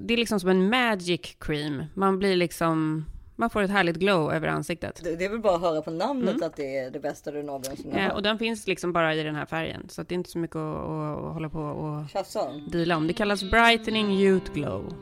[0.00, 1.82] Det är liksom som en magic cream.
[1.94, 3.04] Man blir liksom,
[3.36, 5.00] man får ett härligt glow över ansiktet.
[5.04, 6.46] Det, det är väl bara att höra på namnet Mm.
[6.46, 8.12] att det är det bästa du någonsin har hört.
[8.12, 10.56] och den finns liksom bara i den här färgen, så det är inte så mycket
[10.56, 12.68] att, att, att hålla på och Tjafsa om.
[12.70, 13.06] deala om.
[13.06, 14.94] Det kallas Brightening Youth Glow.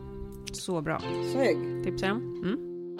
[0.53, 1.03] Så bra.
[1.33, 1.85] Snygg.
[1.85, 2.17] Tipsar jag.
[2.17, 2.99] Mm.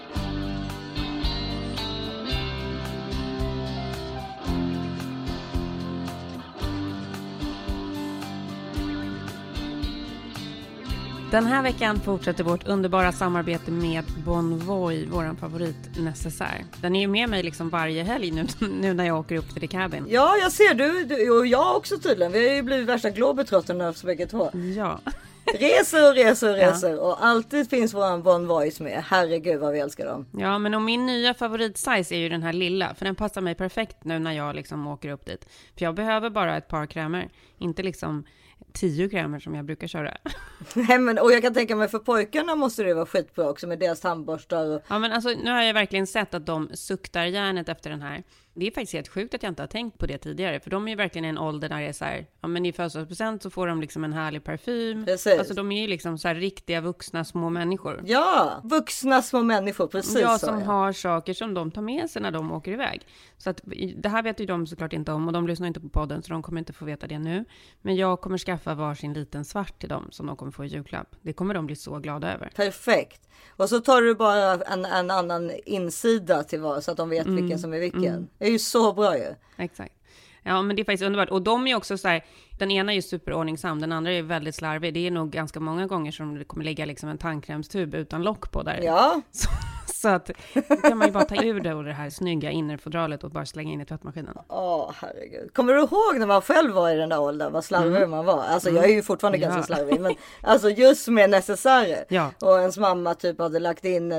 [11.33, 16.65] Den här veckan fortsätter vårt underbara samarbete med Bonvoy, vår favoritnecessär.
[16.81, 18.45] Den är ju med mig liksom varje helg nu,
[18.81, 20.05] nu när jag åker upp till The Cabin.
[20.09, 22.31] Ja, jag ser du, du och jag också tydligen.
[22.31, 24.51] Vi har ju blivit värsta globetrotterna bägge två.
[24.77, 24.99] Ja.
[25.59, 26.71] Reser och reser och Ja.
[26.71, 29.03] reser och alltid finns våran Bon Voice med.
[29.07, 30.25] Herregud vad vi älskar dem.
[30.31, 33.55] Ja, men och min nya favoritsize är ju den här lilla, för den passar mig
[33.55, 35.49] perfekt nu när jag liksom åker upp dit.
[35.77, 38.23] För jag behöver bara ett par krämer, inte liksom
[38.73, 40.17] tio krämer som jag brukar köra.
[40.73, 43.79] Nej, men, och jag kan tänka mig för pojkarna måste det vara skitbra också med
[43.79, 44.65] deras tandborstar.
[44.65, 44.81] Och...
[44.87, 48.23] Ja, men alltså nu har jag verkligen sett att de suktar järnet efter den här.
[48.55, 50.87] Det är faktiskt helt sjukt att jag inte har tänkt på det tidigare, för de
[50.87, 53.43] är ju verkligen i en ålder där det är så här, ja men i födelsedagspresent
[53.43, 55.05] så får de liksom en härlig parfym.
[55.05, 55.39] Precis.
[55.39, 58.01] Alltså de är ju liksom så här riktiga vuxna små människor.
[58.05, 60.65] Ja, vuxna små människor, precis Ja, som ja.
[60.65, 63.07] har saker som de tar med sig när de åker iväg.
[63.37, 63.61] Så att
[63.97, 66.33] det här vet ju de såklart inte om och de lyssnar inte på podden så
[66.33, 67.45] de kommer inte få veta det nu.
[67.81, 71.15] Men jag kommer skaffa varsin liten svart till dem som de kommer få i julklapp.
[71.21, 72.51] Det kommer de bli så glada över.
[72.55, 73.29] Perfekt.
[73.57, 77.23] Och så tar du bara en, en annan insida till var så att de vet
[77.25, 78.05] Mm, vilken som är vilken.
[78.05, 78.27] mm.
[78.43, 79.35] Det är ju så bra ju.
[79.57, 79.93] Exakt.
[80.43, 81.29] Ja, men det är faktiskt underbart.
[81.29, 82.25] Och de är också så här,
[82.59, 84.93] den ena är ju superordningsam, den andra är väldigt slarvig.
[84.93, 88.51] Det är nog ganska många gånger som det kommer ligga liksom en tandkrämstub utan lock
[88.51, 88.79] på där.
[88.83, 89.21] Ja.
[89.31, 89.49] Så,
[89.93, 90.29] så att
[90.69, 93.45] då kan man ju bara ta ur det och det här snygga innerfodralet och bara
[93.45, 94.37] slänga in i tvättmaskinen.
[94.47, 95.53] Åh herregud.
[95.53, 98.09] Kommer du ihåg när man själv var i den där åldern, vad slarvig Mm.
[98.09, 98.43] man var?
[98.43, 98.81] Alltså Mm.
[98.81, 99.47] jag är ju fortfarande Ja.
[99.49, 102.05] ganska slarvig, men alltså just med necessärer.
[102.09, 102.31] Ja.
[102.41, 104.17] Och ens mamma typ hade lagt in eh,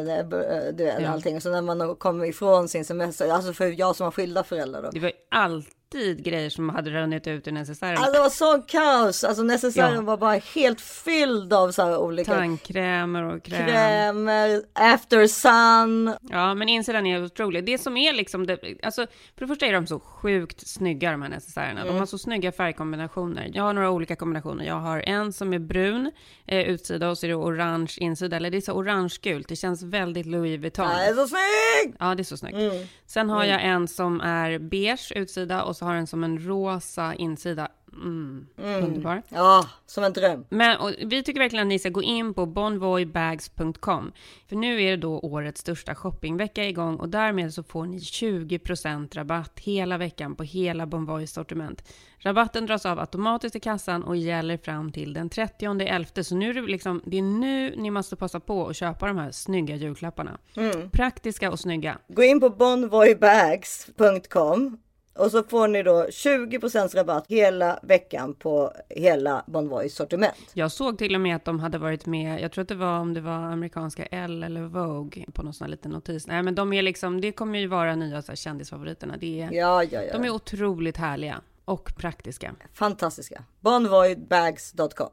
[0.74, 1.09] du vet, Ja.
[1.09, 1.37] allting.
[1.37, 4.82] Och så när man kom ifrån sin semester, alltså för jag som har skilda föräldrar
[4.82, 4.91] då.
[4.91, 7.99] Det var ju alltid grejer som hade runnit ut ur necessären.
[7.99, 10.01] Alltså var sån kaos, alltså necessären Ja.
[10.01, 13.66] var bara helt fylld av så här olika Tandkrämer och kräm.
[13.66, 16.14] krämer, after sun.
[16.31, 17.64] Ja, men insidan är otrolig.
[17.64, 21.22] Det som är liksom, det, alltså, för det första är de så sjukt snygga de
[21.22, 21.81] här necessärerna.
[21.81, 21.99] De Mm.
[21.99, 23.51] har så snygga färgkombinationer.
[23.55, 24.64] Jag har några olika kombinationer.
[24.64, 26.11] Jag har en som är brun
[26.47, 28.37] eh, utsida och så är det orange insida.
[28.37, 29.49] Eller det är så orange-gult.
[29.49, 30.89] Det känns väldigt Louis Vuitton.
[30.89, 31.97] Det är så snyggt!
[32.01, 32.55] Ja, det är så snyggt.
[32.57, 32.87] Mm.
[33.07, 33.51] Sen har Mm.
[33.51, 37.68] jag en som är beige utsida och så har den som en rosa insida.
[37.95, 38.84] Mm, Mm.
[38.84, 39.22] Underbar.
[39.28, 40.45] Ja, som en dröm.
[40.49, 44.12] Men vi tycker verkligen att ni ska gå in på bonvoybags.com.
[44.49, 49.14] För nu är det då årets största shoppingvecka igång och därmed så får ni 20%
[49.14, 51.82] rabatt hela veckan på hela Bonvoys sortiment.
[52.18, 56.22] Rabatten dras av automatiskt i kassan och gäller fram till den 30.11.
[56.22, 59.18] Så nu är det liksom, det är nu ni måste passa på att köpa de
[59.18, 60.38] här snygga julklapparna.
[60.57, 60.90] Mm.
[60.90, 61.99] Praktiska och snygga.
[62.09, 64.78] Gå in på bonvoybags.com
[65.14, 70.34] och så får ni då 20% rabatt hela veckan på hela Bonvoys sortiment.
[70.52, 72.98] Jag såg till och med att de hade varit med, jag tror att det var
[72.98, 76.26] om det var amerikanska Elle eller Vogue på någon sån här liten notis.
[76.26, 79.14] Nej men de är liksom, det kommer ju vara nya så här kändisfavoriterna.
[79.20, 80.12] Det är, Ja, ja, ja.
[80.12, 82.54] De är otroligt härliga och praktiska.
[82.72, 83.44] Fantastiska.
[83.60, 85.08] Bonvoybags.com.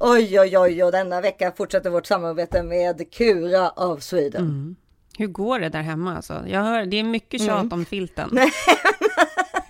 [0.00, 4.42] Oj, oj, oj, och denna vecka fortsätter vårt samarbete med Kura av Sweden.
[4.42, 4.76] Mm.
[5.18, 6.42] Hur går det där hemma alltså?
[6.48, 7.72] Jag hör, det är mycket tjat Mm.
[7.72, 8.30] om filten.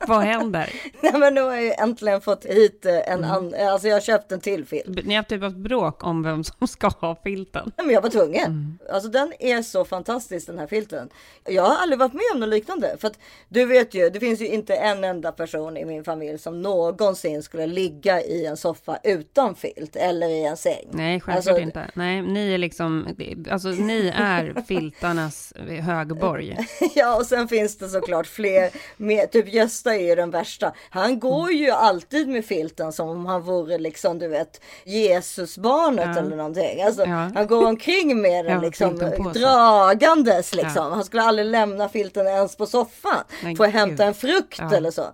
[0.08, 0.72] Vad händer?
[1.00, 3.30] Nej, men nu har jag ju äntligen fått hit eh, en Mm.
[3.30, 5.04] annan, alltså jag har köpt en till filt.
[5.06, 7.72] Ni har typ haft bråk om vem som ska ha filten.
[7.76, 8.44] Nej, men jag var tvungen.
[8.44, 8.78] Mm.
[8.92, 11.08] Alltså den är så fantastisk den här filten.
[11.44, 12.96] Jag har aldrig varit med om något liknande.
[13.00, 16.38] För att du vet ju, det finns ju inte en enda person i min familj
[16.38, 20.88] som någonsin skulle ligga i en soffa utan filt eller i en säng.
[20.90, 21.90] Nej, självklart Alltså, inte.
[21.94, 23.08] Nej, ni är liksom,
[23.50, 26.56] alltså ni är filtarnas högborg.
[26.94, 28.70] Ja, och sen finns det såklart fler.
[28.96, 30.72] Med, typ Gösta är ju den värsta.
[30.90, 36.18] Han går ju alltid med filten som om han vore liksom, du vet, Jesusbarnet Ja.
[36.22, 36.82] eller någonting.
[36.82, 37.30] Alltså, Ja.
[37.34, 38.96] Han går omkring med den liksom
[39.34, 40.92] dragandes liksom.
[40.92, 43.24] Han skulle aldrig lämna filten ens på soffan.
[43.56, 43.72] Få gud.
[43.74, 45.04] hämta en frukt eller så.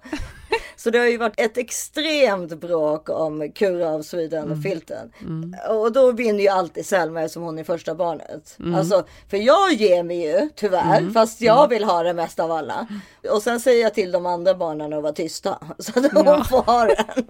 [0.77, 5.13] Så det har ju varit ett extremt bråk om Kura av Sweden-filten.
[5.21, 5.55] Mm.
[5.71, 8.57] Och då vinner ju alltid Selma som hon är första barnet.
[8.61, 8.75] Mm.
[8.75, 11.13] Alltså, för jag ger mig ju tyvärr, Mm.
[11.15, 12.87] fast jag vill ha det mest av alla.
[13.31, 15.59] Och sen säger jag till de andra barnen att vara tysta.
[15.79, 16.45] Så att hon Ja.
[16.45, 17.25] får ha den.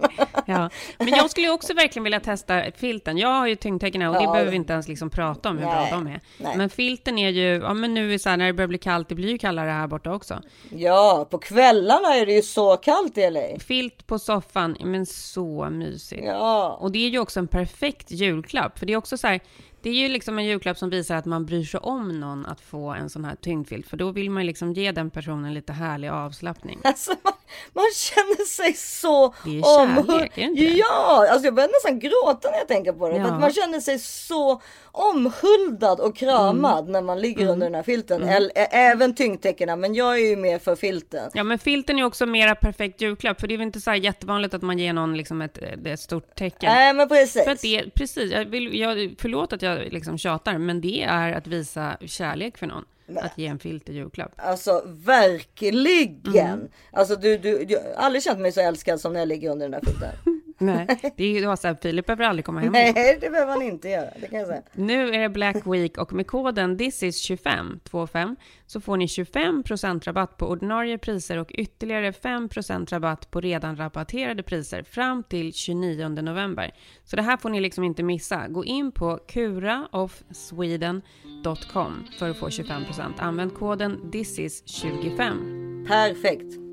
[0.45, 3.17] Ja, men jag skulle också verkligen vilja testa filten.
[3.17, 4.31] Jag har ju tyngdtäcken här och det Ja.
[4.31, 6.21] behöver vi inte ens liksom prata om hur Nej, bra de är.
[6.37, 6.57] nej.
[6.57, 9.09] Men filten är ju, ja men nu är så här, när det börjar bli kallt,
[9.09, 10.41] det blir ju kallare här borta också.
[10.69, 13.59] Ja, på kvällarna är det ju så kallt i LA.
[13.59, 16.23] Filt på soffan, men så mysigt.
[16.25, 16.77] Ja.
[16.81, 19.39] Och det är ju också en perfekt julklapp, för det är också så här,
[19.83, 22.61] det är ju liksom en julklapp som visar att man bryr sig om någon att
[22.61, 25.73] få en sån här tyngdfilt, för då vill man ju liksom ge den personen lite
[25.73, 26.79] härlig avslappning.
[26.83, 27.33] Alltså man,
[27.73, 30.63] man känner sig så Det är kärlek, omhul- är det inte?
[30.63, 33.13] Ja, alltså jag börjar nästan gråta när jag tänker på det.
[33.13, 33.33] För Ja.
[33.33, 36.91] att man känner sig så omhuldad och kramad Mm.
[36.91, 38.23] när man ligger under den här filten.
[38.23, 41.29] Äl- ä- även tyngdtäckena, men jag är ju mer för filten.
[41.33, 43.97] Ja, men filten är också mera perfekt julklapp, för det är väl inte så här
[43.97, 46.73] jättevanligt att man ger någon liksom ett, ett stort tecken.
[46.73, 47.43] Nej, men precis.
[47.43, 51.47] För det, precis, jag vill, jag, förlåt att jag liksom tjatar, men det är att
[51.47, 52.85] visa kärlek för någon.
[53.15, 54.31] Att ge en filt i julklapp.
[54.35, 56.35] Alltså verkligen.
[56.49, 56.67] Mm.
[56.91, 59.69] Alltså du, du, jag har aldrig känt mig så älskad som när jag ligger under
[59.69, 60.30] den där filten.
[60.61, 62.73] Nej, det ju så här, Filip behöver aldrig komma hem.
[62.73, 64.09] Nej, det behöver man inte göra.
[64.21, 64.61] Det kan jag säga.
[64.73, 68.35] Nu är det Black Week och med koden thisis25, 25,
[68.65, 74.43] så får ni 25% rabatt på ordinarie priser och ytterligare 5% rabatt på redan rabatterade
[74.43, 76.71] priser fram till 29 november.
[77.03, 78.47] Så det här får ni liksom inte missa.
[78.47, 83.13] Gå in på kuraofsweden.com för att få 25%.
[83.17, 85.87] Använd koden thisis25.
[85.87, 86.70] Perfekt.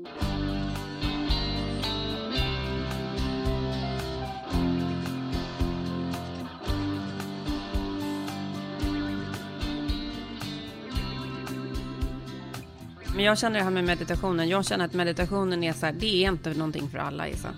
[13.15, 14.49] Men jag känner det här med meditationen.
[14.49, 17.49] Jag känner att meditationen är så här, det är inte någonting för alla Isa.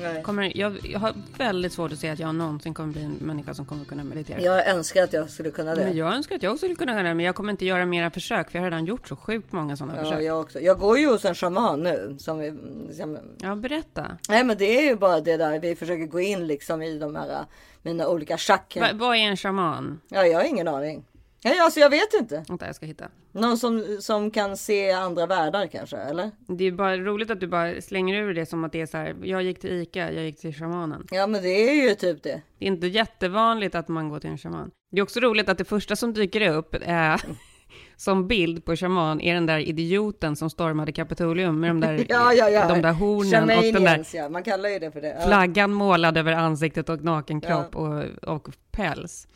[0.00, 0.22] Nej.
[0.22, 3.54] Kommer, jag, jag har väldigt svårt att se att jag någonsin kommer bli en människa
[3.54, 4.40] som kommer kunna meditera.
[4.40, 5.84] Jag önskar att jag skulle kunna det.
[5.84, 7.86] Men jag önskar att jag också skulle kunna göra det, men jag kommer inte göra
[7.86, 10.22] mera försök, för jag har redan gjort så sjukt många sådana Ja, försök.
[10.22, 10.60] jag också.
[10.60, 12.16] Jag går ju hos en shaman nu.
[12.18, 12.52] Som vi,
[12.96, 14.06] som, Ja, berätta.
[14.28, 15.58] nej men det är ju bara det där.
[15.60, 17.44] Vi försöker gå in liksom i de här
[17.82, 18.98] mina olika chakran.
[18.98, 20.00] Va, vad är en shaman?
[20.08, 21.04] Ja, jag har ingen aning.
[21.44, 22.44] Nej, alltså jag vet inte.
[22.48, 23.04] Vänta, jag ska hitta.
[23.36, 26.30] Någon som, som kan se andra världar kanske, eller?
[26.48, 28.96] Det är bara roligt att du bara slänger ur det som att det är så
[28.96, 31.06] här, jag gick till ICA, jag gick till shamanen.
[31.10, 32.42] Ja, men det är ju typ det.
[32.58, 34.70] Det är inte jättevanligt att man går till en shaman.
[34.90, 37.20] Det är också roligt att det första som dyker upp är
[37.96, 42.32] som bild på shaman är den där idioten som stormade Kapitolium med de där, Ja,
[42.32, 42.68] ja, ja.
[42.68, 44.28] de där hornen och den där ja.
[44.28, 45.16] Man kallar ju det för det.
[45.20, 45.26] Ja.
[45.26, 49.28] flaggan målad över ansiktet och naken kropp och, och päls.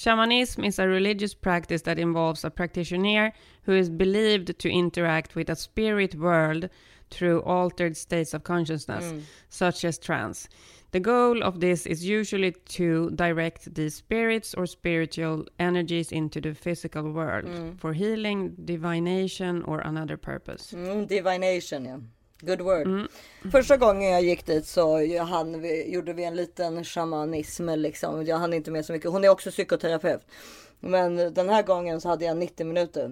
[0.00, 3.34] Shamanism is a religious practice that involves a practitioner
[3.64, 6.70] who is believed to interact with a spirit world
[7.10, 9.20] through altered states of consciousness, Mm.
[9.50, 10.48] such as trance.
[10.92, 16.54] The goal of this is usually to direct these spirits or spiritual energies into the
[16.54, 17.78] physical world Mm.
[17.78, 20.72] for healing, divination, or another purpose.
[20.72, 21.98] Mm, divination, ja.
[22.40, 22.86] Good word.
[22.86, 23.08] Mm.
[23.52, 28.26] Första gången jag gick dit så jag hann, vi, gjorde vi en liten shamanism liksom.
[28.26, 29.10] Jag hann inte med så mycket.
[29.10, 30.20] Hon är också psykoterapeut.
[30.80, 33.10] Men den här gången så hade jag 90 minuter.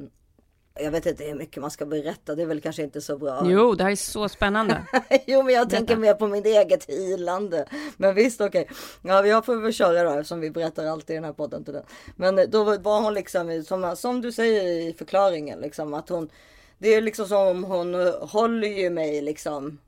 [0.80, 2.34] Jag vet inte hur mycket man ska berätta.
[2.34, 3.42] Det är väl kanske inte så bra.
[3.44, 4.82] Jo, det här är så spännande.
[5.26, 7.66] jo, men jag tänker mer på mitt eget healande.
[7.96, 8.68] Men visst, okej.
[9.02, 11.74] Ja, jag får väl köra då eftersom vi berättar alltid i den här podden till
[11.74, 11.84] den.
[12.16, 16.30] Men då var hon liksom, som, som du säger i förklaringen, liksom att hon,
[16.78, 19.78] det är liksom som hon håller ju mig liksom,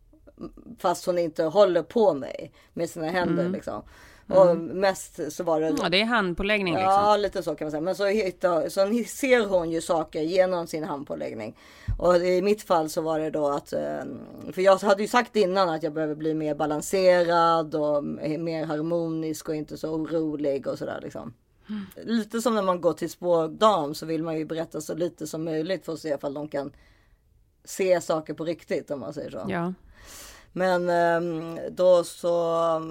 [0.78, 3.52] fast hon inte håller på mig med sina händer Mm.
[3.52, 3.82] liksom.
[4.28, 4.66] Och Mm.
[4.66, 6.92] mest så var det Ja, det är handpåläggning liksom.
[6.92, 7.80] Ja, lite så kan man säga.
[7.80, 11.56] Men så, hittar, så ser hon ju saker genom sin handpåläggning.
[11.98, 13.80] Och i mitt fall så var det då att, eh,
[14.52, 18.04] för jag hade ju sagt innan att jag behöver bli mer balanserad och
[18.38, 21.34] mer harmonisk och inte så orolig och sådär liksom.
[22.04, 25.44] Lite som när man går till spådam så vill man ju berätta så lite som
[25.44, 26.72] möjligt för att se ifall de kan
[27.64, 29.44] se saker på riktigt om man säger så.
[29.48, 29.72] Ja.
[30.52, 32.30] Men ehm, då så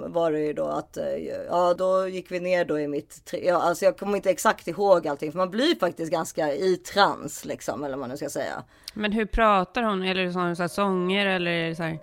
[0.07, 1.05] var det ju då att, eh,
[1.49, 5.07] ja då gick vi ner då i mitt, ja, alltså jag kommer inte exakt ihåg
[5.07, 8.63] allting för man blir faktiskt ganska i trans liksom eller vad man nu ska säga.
[8.93, 10.01] Men hur pratar hon?
[10.03, 11.99] Eller är det sån- så sånger eller så här?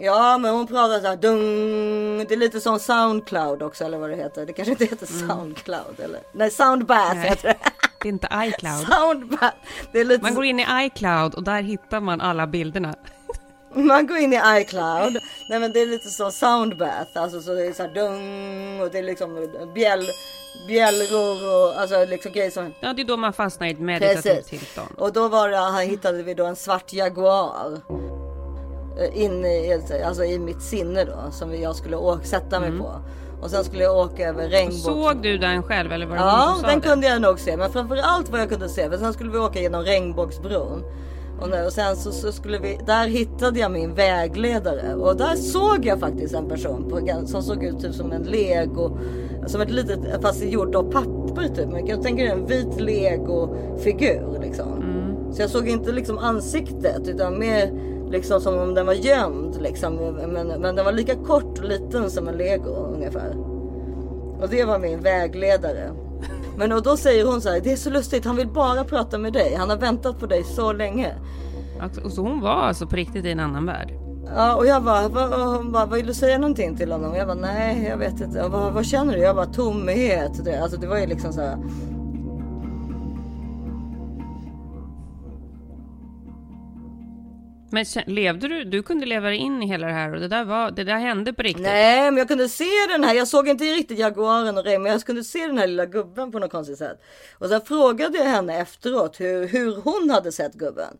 [0.00, 4.10] Ja men hon pratar så här dung, det är lite som Soundcloud också eller vad
[4.10, 4.46] det heter.
[4.46, 7.28] Det kanske inte heter Soundcloud eller, nej Soundbath Nej.
[7.28, 7.56] heter det.
[8.02, 8.86] Det är inte iCloud.
[8.86, 9.56] Soundbath.
[9.92, 12.94] Det är lite Man går in i iCloud och där hittar man alla bilderna.
[13.74, 15.18] Man går in i iCloud.
[15.50, 17.10] Nej men det är lite så soundbath.
[17.14, 20.06] Alltså så det är så här dung och det är liksom bjäll,
[20.68, 22.74] bjällror och alltså liksom grejer som.
[22.80, 24.94] Ja, det är då man fastnar i ett meditativt tillstånd.
[24.96, 27.80] Och då var det, här hittade vi då en svart jaguar.
[28.98, 31.30] Eh, In i, alltså i mitt sinne då.
[31.30, 32.80] Som jag skulle åka, sätta mig Mm.
[32.80, 32.90] på.
[33.42, 34.82] Och sen skulle jag åka över regnbågs...
[34.82, 36.88] Såg du den själv eller var det Ja, som sa den det?
[36.88, 37.56] kunde jag nog se.
[37.56, 38.90] Men framförallt vad jag kunde se.
[38.90, 40.82] För sen skulle vi åka genom regnbågsbron.
[41.40, 44.94] Och, och sen så, så skulle vi, där hittade jag min vägledare.
[44.94, 48.98] Och där såg jag faktiskt en person på, som såg ut typ som en lego.
[49.46, 51.68] Som ett litet, fast gjort av papper typ.
[51.68, 54.84] Men jag tänker en vit lego-figur liksom.
[55.32, 57.72] Så jag såg inte liksom ansiktet utan mer
[58.10, 59.94] liksom som om den var gömd liksom.
[60.32, 63.36] Men, men den var lika kort och liten som en lego ungefär.
[64.40, 65.90] Och det var min vägledare.
[66.56, 69.18] Men och då säger hon så här, det är så lustigt, han vill bara prata
[69.18, 69.54] med dig.
[69.54, 71.14] Han har väntat på dig så länge.
[71.80, 73.92] Alltså, och så hon var alltså på riktigt i en annan värld?
[74.36, 77.14] Ja, och jag bara, och hon bara, vill du säga någonting till honom?
[77.14, 78.48] Jag bara, nej, jag vet inte.
[78.48, 79.20] Vad, vad känner du?
[79.20, 80.44] Jag bara, tomhet.
[80.44, 81.56] Det, alltså det var ju liksom så här.
[87.70, 88.64] Men levde du?
[88.64, 90.98] Du kunde leva dig in i hela det här och det där, var, det där
[90.98, 91.62] hände på riktigt?
[91.62, 93.14] Nej, men jag kunde se den här.
[93.14, 96.32] Jag såg inte riktigt jaguaren och Ray, men jag kunde se den här lilla gubben
[96.32, 97.00] på något konstigt sätt.
[97.38, 100.98] Och sen frågade jag henne efteråt hur, hur hon hade sett gubben.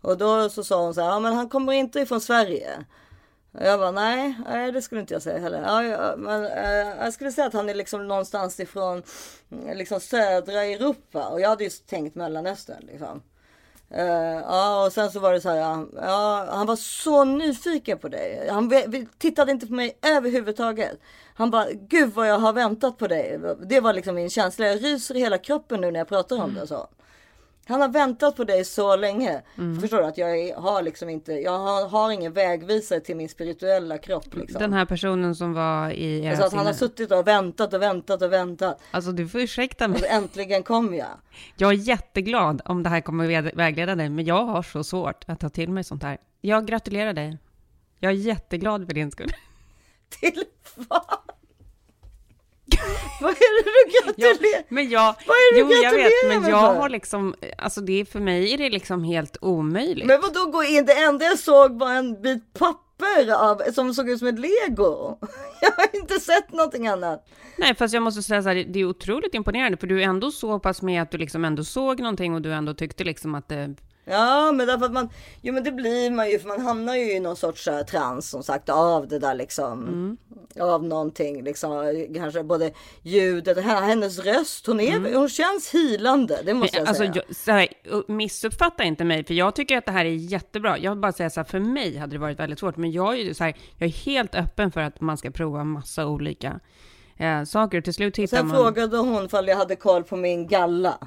[0.00, 2.84] Och då så sa hon så här, ja men han kommer inte ifrån Sverige.
[3.52, 5.62] Och jag bara, nej, nej det skulle inte jag säga heller.
[5.62, 9.02] Ja, ja, men, eh, jag skulle säga att han är liksom någonstans ifrån
[9.74, 11.28] liksom södra Europa.
[11.28, 13.22] Och jag hade ju tänkt Mellanöstern liksom.
[13.90, 15.86] Eh, ja, och sen så var det så här.
[15.96, 18.48] Ja, han var så nyfiken på dig.
[18.50, 18.72] Han
[19.18, 21.00] tittade inte på mig överhuvudtaget.
[21.34, 23.40] Han bara, gud vad jag har väntat på dig.
[23.62, 24.66] Det var liksom min känsla.
[24.66, 26.66] Jag ryser i hela kroppen nu när jag pratar om det.
[26.66, 26.88] Så.
[27.68, 29.42] Han har väntat på dig så länge.
[29.58, 29.80] Mm.
[29.80, 33.28] Förstår du att jag är- har liksom inte, jag har, har ingen vägvisare till min
[33.28, 34.34] spirituella kropp.
[34.34, 34.60] Liksom.
[34.60, 37.82] Den här personen som var i era Alltså att han har suttit och väntat och
[37.82, 38.80] väntat och väntat.
[38.90, 40.00] Alltså du får ursäkta mig.
[40.00, 41.06] Och äntligen kom jag.
[41.56, 45.24] Jag är jätteglad om det här kommer väg- vägleda dig, men jag har så svårt
[45.26, 46.18] att ta till mig sånt här.
[46.40, 47.38] Jag gratulerar dig.
[47.98, 49.30] Jag är jätteglad för din skull.
[50.20, 50.44] Till
[50.74, 51.02] vad?
[53.20, 54.54] Vad är det du gratulerar?
[54.56, 56.80] Ja, men jag, Vad är det jo, du jag vet, men jag för?
[56.80, 60.06] har liksom, alltså det är för mig är det liksom helt omöjligt.
[60.06, 60.84] Men vad då gå in?
[60.86, 65.18] Det enda jag såg var en bit papper av, som såg ut som ett lego.
[65.60, 67.28] Jag har inte sett någonting annat.
[67.56, 70.30] Nej, fast jag måste säga så här, det är otroligt imponerande, för du är ändå
[70.30, 73.48] så pass med att du liksom ändå såg någonting och du ändå tyckte liksom att
[73.48, 73.74] det...
[74.10, 75.08] Ja, men därför att man,
[75.42, 77.82] jo men det blir man ju, för man hamnar ju i någon sorts så här,
[77.82, 79.82] trans som sagt av det där liksom.
[79.82, 80.16] Mm.
[80.60, 86.78] Av någonting liksom, kanske både ljudet, hennes röst, hon är, hon känns hilande, det måste
[86.78, 87.22] jag alltså, säga.
[87.26, 87.68] jag, så här,
[88.12, 90.78] missuppfatta inte mig, för jag tycker att det här är jättebra.
[90.78, 93.14] Jag vill bara säga så här, för mig hade det varit väldigt svårt, men jag
[93.14, 96.60] är ju så här, jag är helt öppen för att man ska prova massa olika
[97.16, 97.80] eh, saker.
[97.80, 98.56] Till slut hittar Sen man...
[98.56, 100.98] frågade hon ifall jag hade koll på min galla.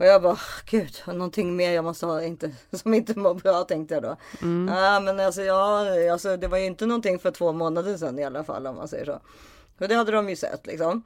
[0.00, 3.94] Och jag bara, gud, någonting mer jag måste ha inte, som inte mår bra tänkte
[3.94, 4.16] jag då.
[4.42, 4.74] Mm.
[4.74, 8.24] Ja, men alltså, ja, alltså, det var ju inte någonting för två månader sedan i
[8.24, 9.20] alla fall om man säger så.
[9.78, 11.02] Och det hade de ju sett liksom.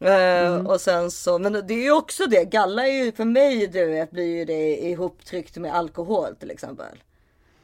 [0.00, 3.66] Eh, och sen så, men det är ju också det, galla är ju för mig
[3.66, 7.02] du vet, blir ju det ihoptryckt med alkohol till exempel.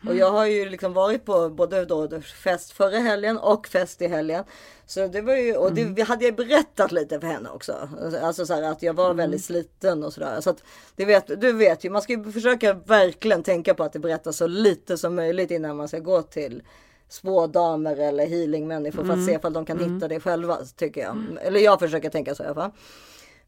[0.09, 4.07] Och jag har ju liksom varit på både då fest förra helgen och fest i
[4.07, 4.45] helgen.
[4.87, 7.89] Så det var ju, och det hade jag berättat lite för henne också.
[8.23, 10.41] Alltså så här att jag var väldigt sliten och sådär.
[10.41, 10.63] Så att
[10.97, 14.37] det vet, du vet ju, man ska ju försöka verkligen tänka på att det berättas
[14.37, 16.63] så lite som möjligt innan man ska gå till
[17.09, 19.27] spådamer eller healingmänniskor för att Mm.
[19.27, 19.95] se ifall de kan Mm.
[19.95, 21.17] hitta det själva tycker jag.
[21.43, 22.71] Eller jag försöker tänka så i alla fall.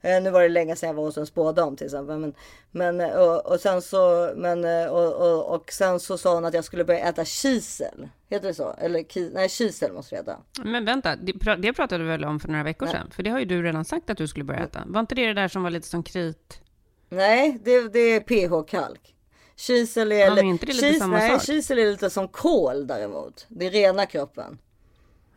[0.02, 2.18] Eh, nu var det länge sedan jag var hos en spådam till exempel.
[2.18, 2.34] Men,
[2.70, 6.44] men, eh, och, och, sen så, men, eh, och, och, och sen så sa hon
[6.44, 8.08] att jag skulle börja äta kisel.
[8.28, 8.74] Heter det så?
[8.78, 10.36] Eller ki, nej, kisel måste det heta.
[10.64, 12.94] Men vänta, det, pra- det pratade du väl om för några veckor Nej.
[12.94, 13.10] sedan?
[13.10, 14.82] För det har ju du redan sagt att du skulle börja äta.
[14.86, 16.60] Var inte det det där som var lite som krit?
[17.08, 19.12] Nej, det, det är pH-kalk.
[19.56, 22.86] Kisel är, Ja, men inte det lite kis, samma nej, kisel är lite som kol
[22.86, 23.46] däremot.
[23.48, 24.58] Det renar kroppen.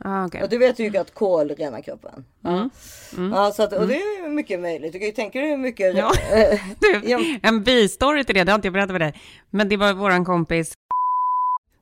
[0.05, 0.41] Ah, okay.
[0.43, 2.25] Och du vet ju att kol renar kroppen.
[2.45, 2.69] Mm.
[3.17, 3.31] Mm.
[3.33, 3.87] Ja, så att, och Mm.
[3.89, 4.93] det är mycket möjligt.
[4.93, 5.95] Du kan ju tänka dig hur mycket...
[5.97, 6.11] Ja.
[6.79, 9.13] Du, en bistory till det, det har inte jag berättat för dig.
[9.49, 10.73] Men det var våran kompis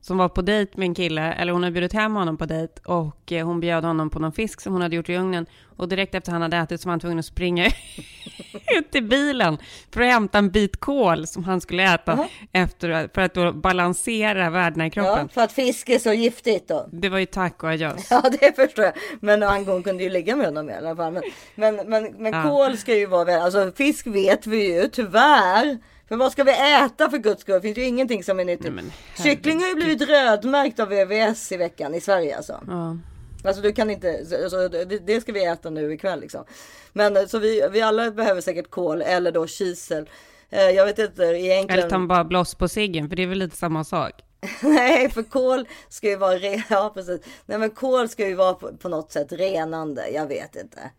[0.08, 2.80] som var på dejt med en kille, eller hon hade bjudit hem honom på dejt
[2.84, 5.46] och eh, hon bjöd honom på någon fisk som hon hade gjort i ugnen
[5.76, 7.66] och direkt efter han hade ätit så var han tvungen att springa
[8.78, 9.58] ut till bilen
[9.92, 12.26] för att hämta en bit kål som han skulle äta Jaha.
[12.52, 15.18] efter, för att då balansera värdena i kroppen.
[15.22, 16.88] Ja, för att fisk är så giftigt då.
[16.92, 18.06] Det var ju tack och adjöss.
[18.10, 18.94] Ja, det förstår jag.
[19.20, 21.12] Men hon kunde ju ligga med honom i alla fall.
[21.12, 21.22] Men,
[21.54, 22.42] men, men, men Ja.
[22.42, 25.78] kål ska ju vara alltså fisk vet vi ju tyvärr.
[26.08, 26.52] För vad ska vi
[26.84, 27.54] äta för guds skull?
[27.54, 28.66] Det finns ju ingenting som är nyttigt.
[29.22, 32.60] Kyckling har ju blivit rödmärkt av VVS i veckan i Sverige alltså.
[32.66, 32.96] Ja.
[33.44, 36.44] Alltså du kan inte, så- alltså, det ska vi äta nu ikväll liksom.
[36.92, 40.08] Men eh, så vi, vi alla behöver säkert kål eller då kisel.
[40.50, 41.78] Eh, Jag vet inte egentligen.
[41.80, 44.12] Eller ta bara bloss på ciggen, för det är väl lite samma sak.
[44.62, 47.20] Nej, för kol ska ju vara re- ja, precis.
[47.46, 50.08] Nej, men kol ska ju vara på, på något sätt renande.
[50.08, 50.90] Jag vet inte.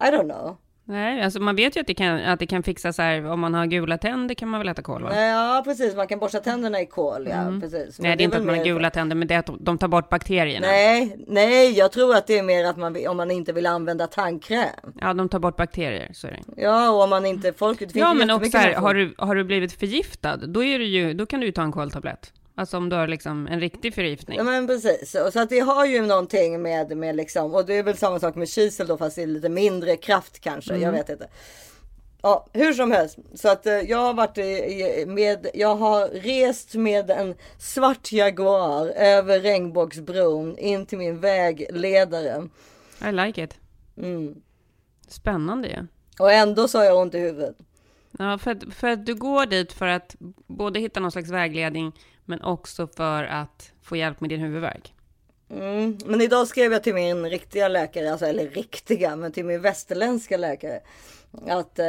[0.00, 0.56] I don't know.
[0.88, 3.40] Nej, alltså man vet ju att det kan, att det kan fixa så här, om
[3.40, 5.16] man har gula tänder kan man väl äta kål va?
[5.20, 5.96] Ja, precis.
[5.96, 7.26] Man kan borsta tänderna i kol.
[7.30, 7.60] Ja, Mm.
[7.60, 7.98] precis.
[7.98, 9.78] Men Nej, det är inte att man har gula tänder, men det är att de
[9.78, 10.66] tar bort bakterierna.
[10.66, 14.06] Nej, nej, jag tror att det är mer att man om man inte vill använda
[14.06, 14.66] tandkräm.
[15.00, 16.62] Ja, de tar bort bakterier, så är det.
[16.62, 17.78] Ja, och om man inte folk.
[17.78, 20.84] Det finns Ja, men också här, har du, har du blivit förgiftad, då, är det
[20.84, 22.32] ju, då kan du ju ta en koltablett.
[22.58, 24.36] Alltså om du har liksom en riktig förgiftning.
[24.38, 27.74] Ja men precis, och så att det har ju någonting med, med liksom, och det
[27.74, 30.94] är väl samma sak med kisel då fast är lite mindre kraft kanske, jag Mm.
[30.94, 31.28] vet inte.
[32.22, 33.18] Ja, hur som helst.
[33.34, 38.12] Så att eh, jag har varit i- i- med, jag har rest med en svart
[38.12, 42.48] Jaguar över regnbågsbron in till min vägledare.
[43.08, 43.54] I like it.
[43.96, 44.34] Mm.
[45.08, 45.86] Spännande ju.
[46.18, 47.56] Och ändå så har jag ont i huvudet.
[48.18, 51.92] Ja, för att, för att du går dit för att både hitta någon slags vägledning,
[52.26, 54.92] men också för att få hjälp med din huvudvärk.
[55.50, 55.98] Mm.
[56.06, 60.36] Men idag skrev jag till min riktiga läkare, alltså, eller riktiga, men till min västerländska
[60.36, 60.80] läkare.
[61.48, 61.86] Att eh,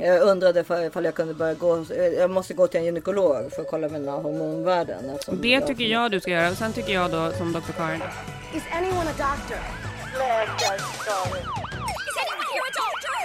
[0.00, 1.84] jag undrade för, ifall jag kunde börja gå,
[2.18, 5.10] jag måste gå till en gynekolog för att kolla mina hormonvärden.
[5.10, 6.54] eftersom Det tycker jag du ska göra.
[6.54, 7.72] Sen tycker jag då, som Dr.
[7.76, 8.00] Karin,
[8.54, 9.58] Is anyone a doctor?
[9.58, 10.22] Is
[12.22, 13.16] anyone here a doctor?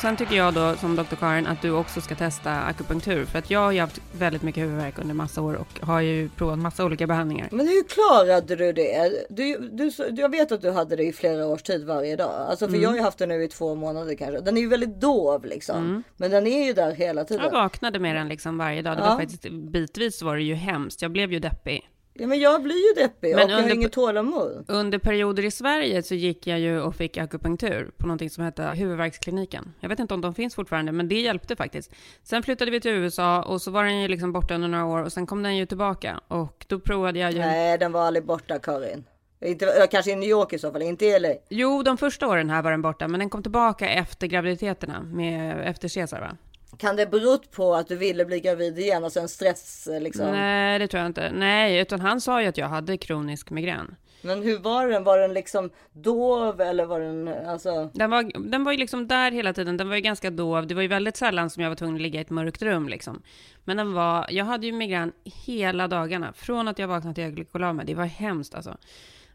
[0.00, 1.14] Sen tycker jag då, som Dr.
[1.20, 3.24] Karin, att du också ska testa akupunktur.
[3.24, 6.28] För att jag har ju haft väldigt mycket huvudvärk under massa år och har ju
[6.28, 7.48] provat massa olika behandlingar.
[7.52, 9.26] Men hur klarade du det?
[9.30, 9.90] Du, du,
[10.22, 12.30] jag vet att du hade det i flera års tid varje dag.
[12.48, 12.82] Alltså för Mm.
[12.82, 14.40] jag har ju haft det nu i två månader kanske.
[14.40, 15.76] Den är ju väldigt dov liksom.
[15.76, 16.02] Mm.
[16.16, 17.44] Men den är ju där hela tiden.
[17.44, 18.96] Jag vaknade med den liksom varje dag.
[18.96, 19.18] Det var Ja.
[19.18, 21.02] faktiskt bitvis var det ju hemskt.
[21.02, 21.88] Jag blev ju deppig.
[22.20, 24.64] Ja, men jag blir ju deppig Men och jag har under- inget tålamod.
[24.68, 28.62] Under perioder i Sverige så gick jag ju och fick akupunktur på någonting som hette
[28.62, 29.74] huvudvärkskliniken.
[29.80, 31.92] Jag vet inte om de finns fortfarande, men det hjälpte faktiskt.
[32.22, 34.98] Sen flyttade vi till USA och så var den ju liksom borta under några år
[35.02, 37.38] och sen kom den ju tillbaka och då provade jag ju.
[37.38, 39.04] Nej, den var aldrig borta Karin.
[39.44, 41.28] Inte, kanske i New York i så fall, inte i LA.
[41.48, 45.60] Jo, de första åren här var den borta, men den kom tillbaka efter graviditeterna med
[45.68, 46.36] efter Caesar va?
[46.76, 50.26] Kan det berott på att du ville bli gravid igen och sen stress eh, liksom?
[50.26, 51.32] Nej, det tror jag inte.
[51.32, 53.96] Nej, utan han sa ju att jag hade kronisk migrän.
[54.22, 55.04] Men hur var den?
[55.04, 57.90] Var den liksom dov eller var den alltså?
[57.94, 59.76] Den var, den var ju liksom där hela tiden.
[59.76, 60.66] Den var ju ganska dov.
[60.66, 62.88] Det var ju väldigt sällan som jag var tvungen att ligga i ett mörkt rum
[62.88, 63.22] liksom.
[63.64, 66.32] Men den var, jag hade ju migrän hela dagarna.
[66.32, 67.86] Från att jag vaknade till jag gick och la mig.
[67.86, 68.76] Det var hemskt alltså.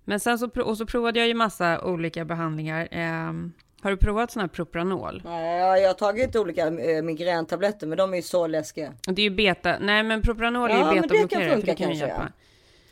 [0.06, 2.88] Men sen så, och så provade jag ju massa olika behandlingar.
[2.92, 3.54] Ehm,
[3.84, 5.22] har du provat sån här Propranol?
[5.26, 8.94] Nej, ja, jag har tagit olika eh, migräntabletter men de är ju så läskiga.
[9.08, 11.50] Det är ju beta, nej men Propranol är Ja, ju men det kan betablockerare.
[11.52, 12.28] funka det kan kanske, hjälpa.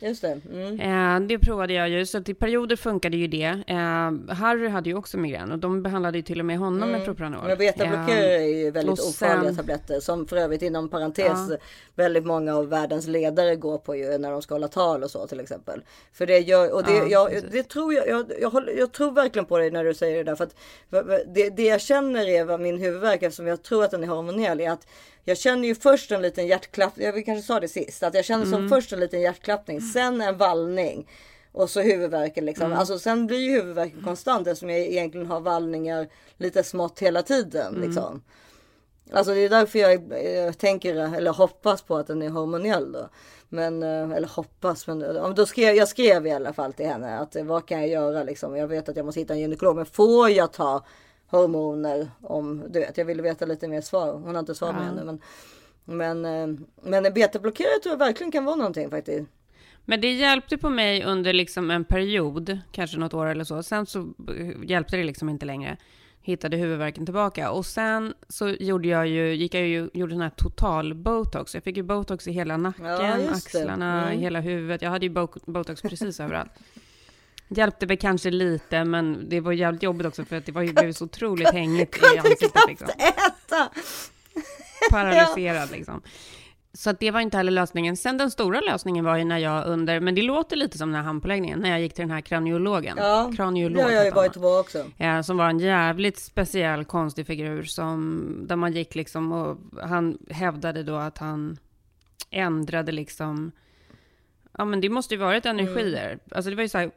[0.02, 0.40] Just det.
[0.52, 0.80] Mm.
[1.22, 3.62] Eh, det provade jag ju, så att i perioder funkade ju det.
[3.66, 7.04] Eh, Harry hade ju också migrän och de behandlade ju till och med honom med
[7.04, 7.46] Propranol.
[7.46, 11.56] Men betablockerare är ju väldigt ofarliga sen- tabletter som för övrigt inom parentes Ja.
[11.94, 15.26] väldigt många av världens ledare går på ju när de ska hålla tal och så
[15.26, 15.82] till exempel.
[16.12, 19.46] För det gör, och det, Ja, jag, det tror jag, jag, jag, jag tror verkligen
[19.46, 20.56] på dig när du säger det där för att
[21.34, 24.60] det, det jag känner är vad min huvudvärk eftersom jag tror att den är hormonell
[24.60, 24.86] är att
[25.24, 28.44] jag känner ju först en liten hjärtklappning, jag kanske sa det sist, att jag känner
[28.44, 28.68] som Mm.
[28.68, 31.08] först en liten hjärtklappning, sen en vallning
[31.52, 32.66] och så huvudvärken liksom.
[32.66, 32.78] Mm.
[32.78, 37.74] Alltså sen blir ju huvudvärken konstant eftersom jag egentligen har vallningar lite smått hela tiden
[37.74, 37.88] Mm.
[37.88, 38.22] liksom.
[39.12, 43.08] Alltså det är därför jag eh, tänker eller hoppas på att den är hormonell då.
[43.48, 47.18] Men, eh, eller hoppas, men eh, då skrev, jag skrev i alla fall till henne
[47.18, 48.56] att eh, vad kan jag göra liksom.
[48.56, 50.84] Jag vet att jag måste hitta en gynekolog, men får jag ta
[51.32, 54.12] hormoner om, du vet, jag ville veta lite mer svar.
[54.12, 55.00] Hon har inte svarat mig Ja.
[55.00, 55.18] ännu.
[55.84, 56.24] Men, men,
[56.54, 59.28] eh, men en betablockerare tror jag verkligen kan vara någonting faktiskt.
[59.84, 63.62] Men det hjälpte på mig under liksom en period, kanske något år eller så.
[63.62, 64.12] Sen så
[64.64, 65.76] hjälpte det liksom inte längre.
[66.24, 67.50] Hittade huvudvärken tillbaka.
[67.50, 71.54] Och sen så gjorde jag ju, gick jag ju, gjorde den här total botox.
[71.54, 74.20] Jag fick ju botox i hela nacken, Ja, axlarna, Mm.
[74.20, 74.82] hela huvudet.
[74.82, 76.50] Jag hade ju bo- botox precis överallt.
[77.56, 80.72] Hjälpte väl kanske lite, men det var jävligt jobbigt också för att det var ju
[80.72, 82.88] blev så otroligt hängigt i ansiktet liksom.
[82.88, 83.70] Äta!
[84.90, 86.02] paralyserad liksom.
[86.74, 87.96] Så att det var inte heller lösningen.
[87.96, 90.96] Sen den stora lösningen var ju när jag under, men det låter lite som den
[90.96, 92.96] här handpåläggningen, när jag gick till den här kraniologen.
[92.98, 94.84] Ja, Kraniolog det har jag ju varit på också.
[94.96, 100.18] Ja, som var en jävligt speciell konstig figur som, där man gick liksom och han
[100.30, 101.58] hävdade då att han
[102.30, 103.52] ändrade liksom,
[104.58, 106.18] ja men det måste ju varit energier.
[106.30, 106.90] Alltså det var ju så här,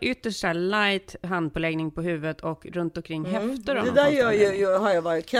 [0.00, 3.76] ytterst så här light handpåläggning på huvudet och runt omkring höfter.
[3.76, 4.60] av Det där gör ju, anledning.
[4.60, 5.30] ju, har jag varit.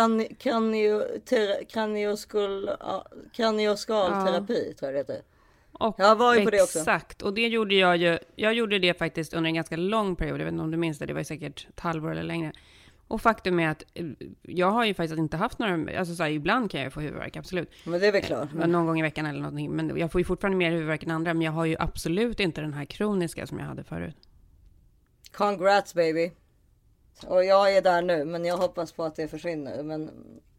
[1.25, 3.07] Ter, kranioskul, ja,
[3.37, 4.47] tror
[4.81, 5.23] jag det heter.
[5.73, 6.79] Och Jag var ju på det också.
[6.79, 8.19] Exakt, och det gjorde jag ju.
[8.37, 10.41] Jag gjorde det faktiskt under en ganska lång period.
[10.41, 12.53] Jag vet inte om du minns det, det var säkert ett halvår eller längre.
[13.09, 14.07] Och faktum är att eh,
[14.43, 17.37] jag har ju faktiskt inte haft några, alltså så här, ibland kan jag få huvudvärk,
[17.37, 17.71] absolut.
[17.85, 18.49] Men det är väl klart.
[18.61, 19.71] Eh, Någon gång i veckan eller någonting.
[19.71, 21.35] Men jag får ju fortfarande mer huvudvärk än andra.
[21.35, 24.17] Men jag har ju absolut inte den här kroniska som jag hade förut.
[25.33, 26.33] Congrats baby.
[27.27, 29.83] Och jag är där nu, men jag hoppas på att det försvinner.
[29.83, 30.11] Men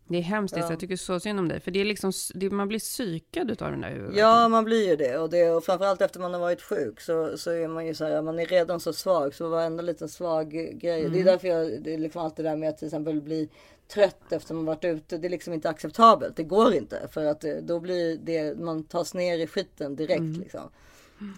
[0.08, 0.64] Det är hemskt, Ja.
[0.64, 0.70] ja.
[0.70, 1.60] jag tycker så synd om dig.
[1.60, 4.20] För det är liksom, det, man blir psykad utav den där huvudvärken.
[4.20, 5.18] ja, man blir ju det.
[5.18, 8.06] Och, det, och framförallt efter man har varit sjuk så, så är man ju så
[8.06, 9.36] här, man är redan så svag.
[9.36, 10.80] Så varenda liten svag grej.
[10.82, 11.26] Det är Mm.
[11.26, 13.50] därför jag, det är liksom allt det där med att till exempel bli
[13.88, 15.18] trött efter man varit ute.
[15.18, 16.36] Det är liksom inte acceptabelt.
[16.36, 17.08] Det går inte.
[17.12, 20.40] För att det, då blir det, man tas ner i skiten direkt Mm.
[20.42, 20.70] liksom.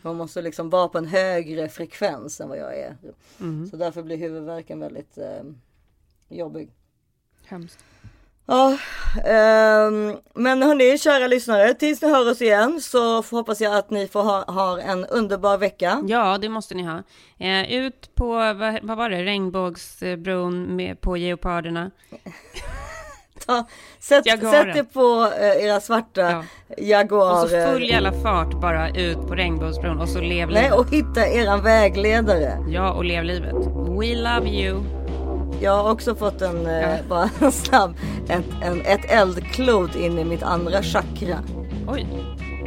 [0.02, 2.98] Man måste liksom vara på en högre frekvens än vad jag är.
[3.40, 3.68] Mm.
[3.68, 5.44] Så därför blir huvudvärken väldigt eh,
[6.30, 6.72] jobbig.
[7.46, 7.80] Hemskt.
[8.48, 8.78] Ja,
[9.26, 14.08] ehm, men hörni, kära lyssnare, tills ni hör oss igen så hoppas jag att ni
[14.08, 16.04] får ha, har en underbar vecka.
[16.08, 17.04] Ja, det måste ni ha.
[17.40, 21.92] Eh, ut på, vad, vad var det, regnbågsbron med, på geoparderna.
[23.46, 23.68] Ta,
[24.00, 26.46] sätt, sätt er på eh, era svarta
[26.78, 27.44] Jaguarer.
[27.44, 30.78] Och så full jävla fart bara ut på regnbågsbron och så lev Nej, livet.
[30.78, 32.58] och hitta eran vägledare.
[32.68, 33.56] Ja, och lev livet.
[34.00, 34.84] We love you.
[35.62, 37.96] Jag har också fått en, eh, bara en snabb,
[38.28, 41.38] en, en, ett eldklot in i mitt andra chakra.
[41.88, 42.08] Oj.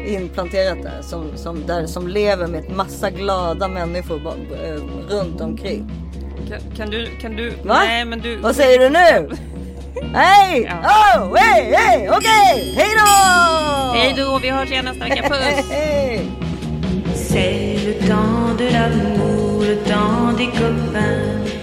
[0.06, 5.40] Inplanterat där, som, som, där, som lever med ett massa glada människor ba- eh, runt
[5.40, 5.90] omkring.
[6.48, 7.80] Kan, kan du, kan du, Va?
[7.86, 8.36] nej men du.
[8.36, 9.36] Vad säger du nu?
[10.14, 10.70] Hej!
[10.82, 13.92] Oh, hej, hej, okej, hej då!
[13.98, 15.22] Hej då, vi hörs igen nästa vecka.
[15.28, 15.70] Puss!
[15.70, 16.30] Hej!
[17.14, 21.47] C'est le temps de l'amour, le temps des copains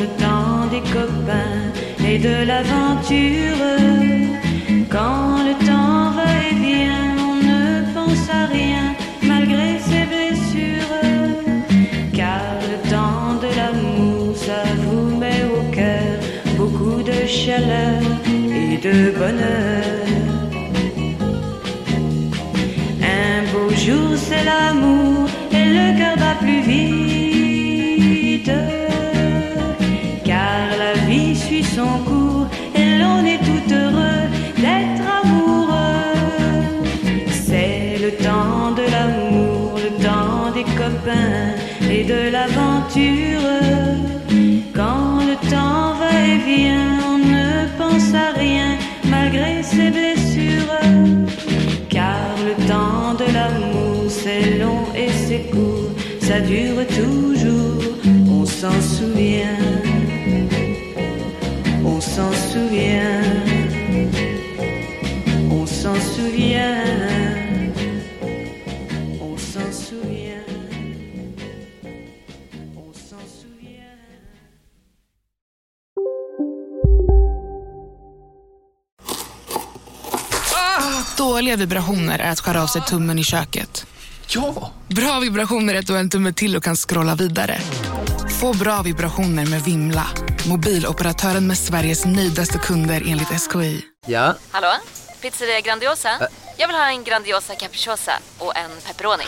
[0.00, 1.64] le temps des copains
[2.06, 3.64] et de l'aventure.
[4.90, 7.62] Quand le temps va et vient, on ne
[7.94, 8.84] pense à rien
[9.22, 10.96] malgré ses blessures.
[12.12, 16.12] Car le temps de l'amour, ça vous met au cœur
[16.56, 19.84] beaucoup de chaleur et de bonheur.
[23.02, 26.97] Un beau jour, c'est l'amour et le cœur bat plus vite.
[44.74, 50.72] Quand le temps va et vient, on ne pense à rien malgré ses blessures.
[51.90, 57.84] Car le temps de l'amour, c'est long et c'est court, ça dure toujours,
[58.30, 59.57] on s'en souvient.
[81.38, 83.86] Dåliga vibrationer är att skära av sig tummen i köket.
[84.28, 84.70] Ja!
[84.88, 87.58] Bra vibrationer är att du har en tumme till och kan scrolla vidare.
[88.40, 90.06] Få bra vibrationer med Vimla.
[90.48, 93.84] Mobiloperatören med Sveriges nöjdaste kunder enligt SKI.
[94.06, 94.68] Ja, Hallå?
[95.22, 96.08] Pizzeria Grandiosa?
[96.56, 99.24] Jag vill ha en Grandiosa capriciosa och en pepperoni.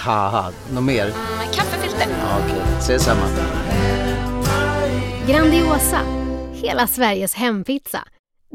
[0.73, 1.07] något mer?
[1.39, 2.07] Med kaffefilter.
[2.21, 3.27] Ja, Okej, ses samma.
[5.27, 6.01] Grandiosa,
[6.55, 8.05] hela Sveriges hempizza.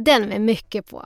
[0.06, 1.06] Den med mycket på.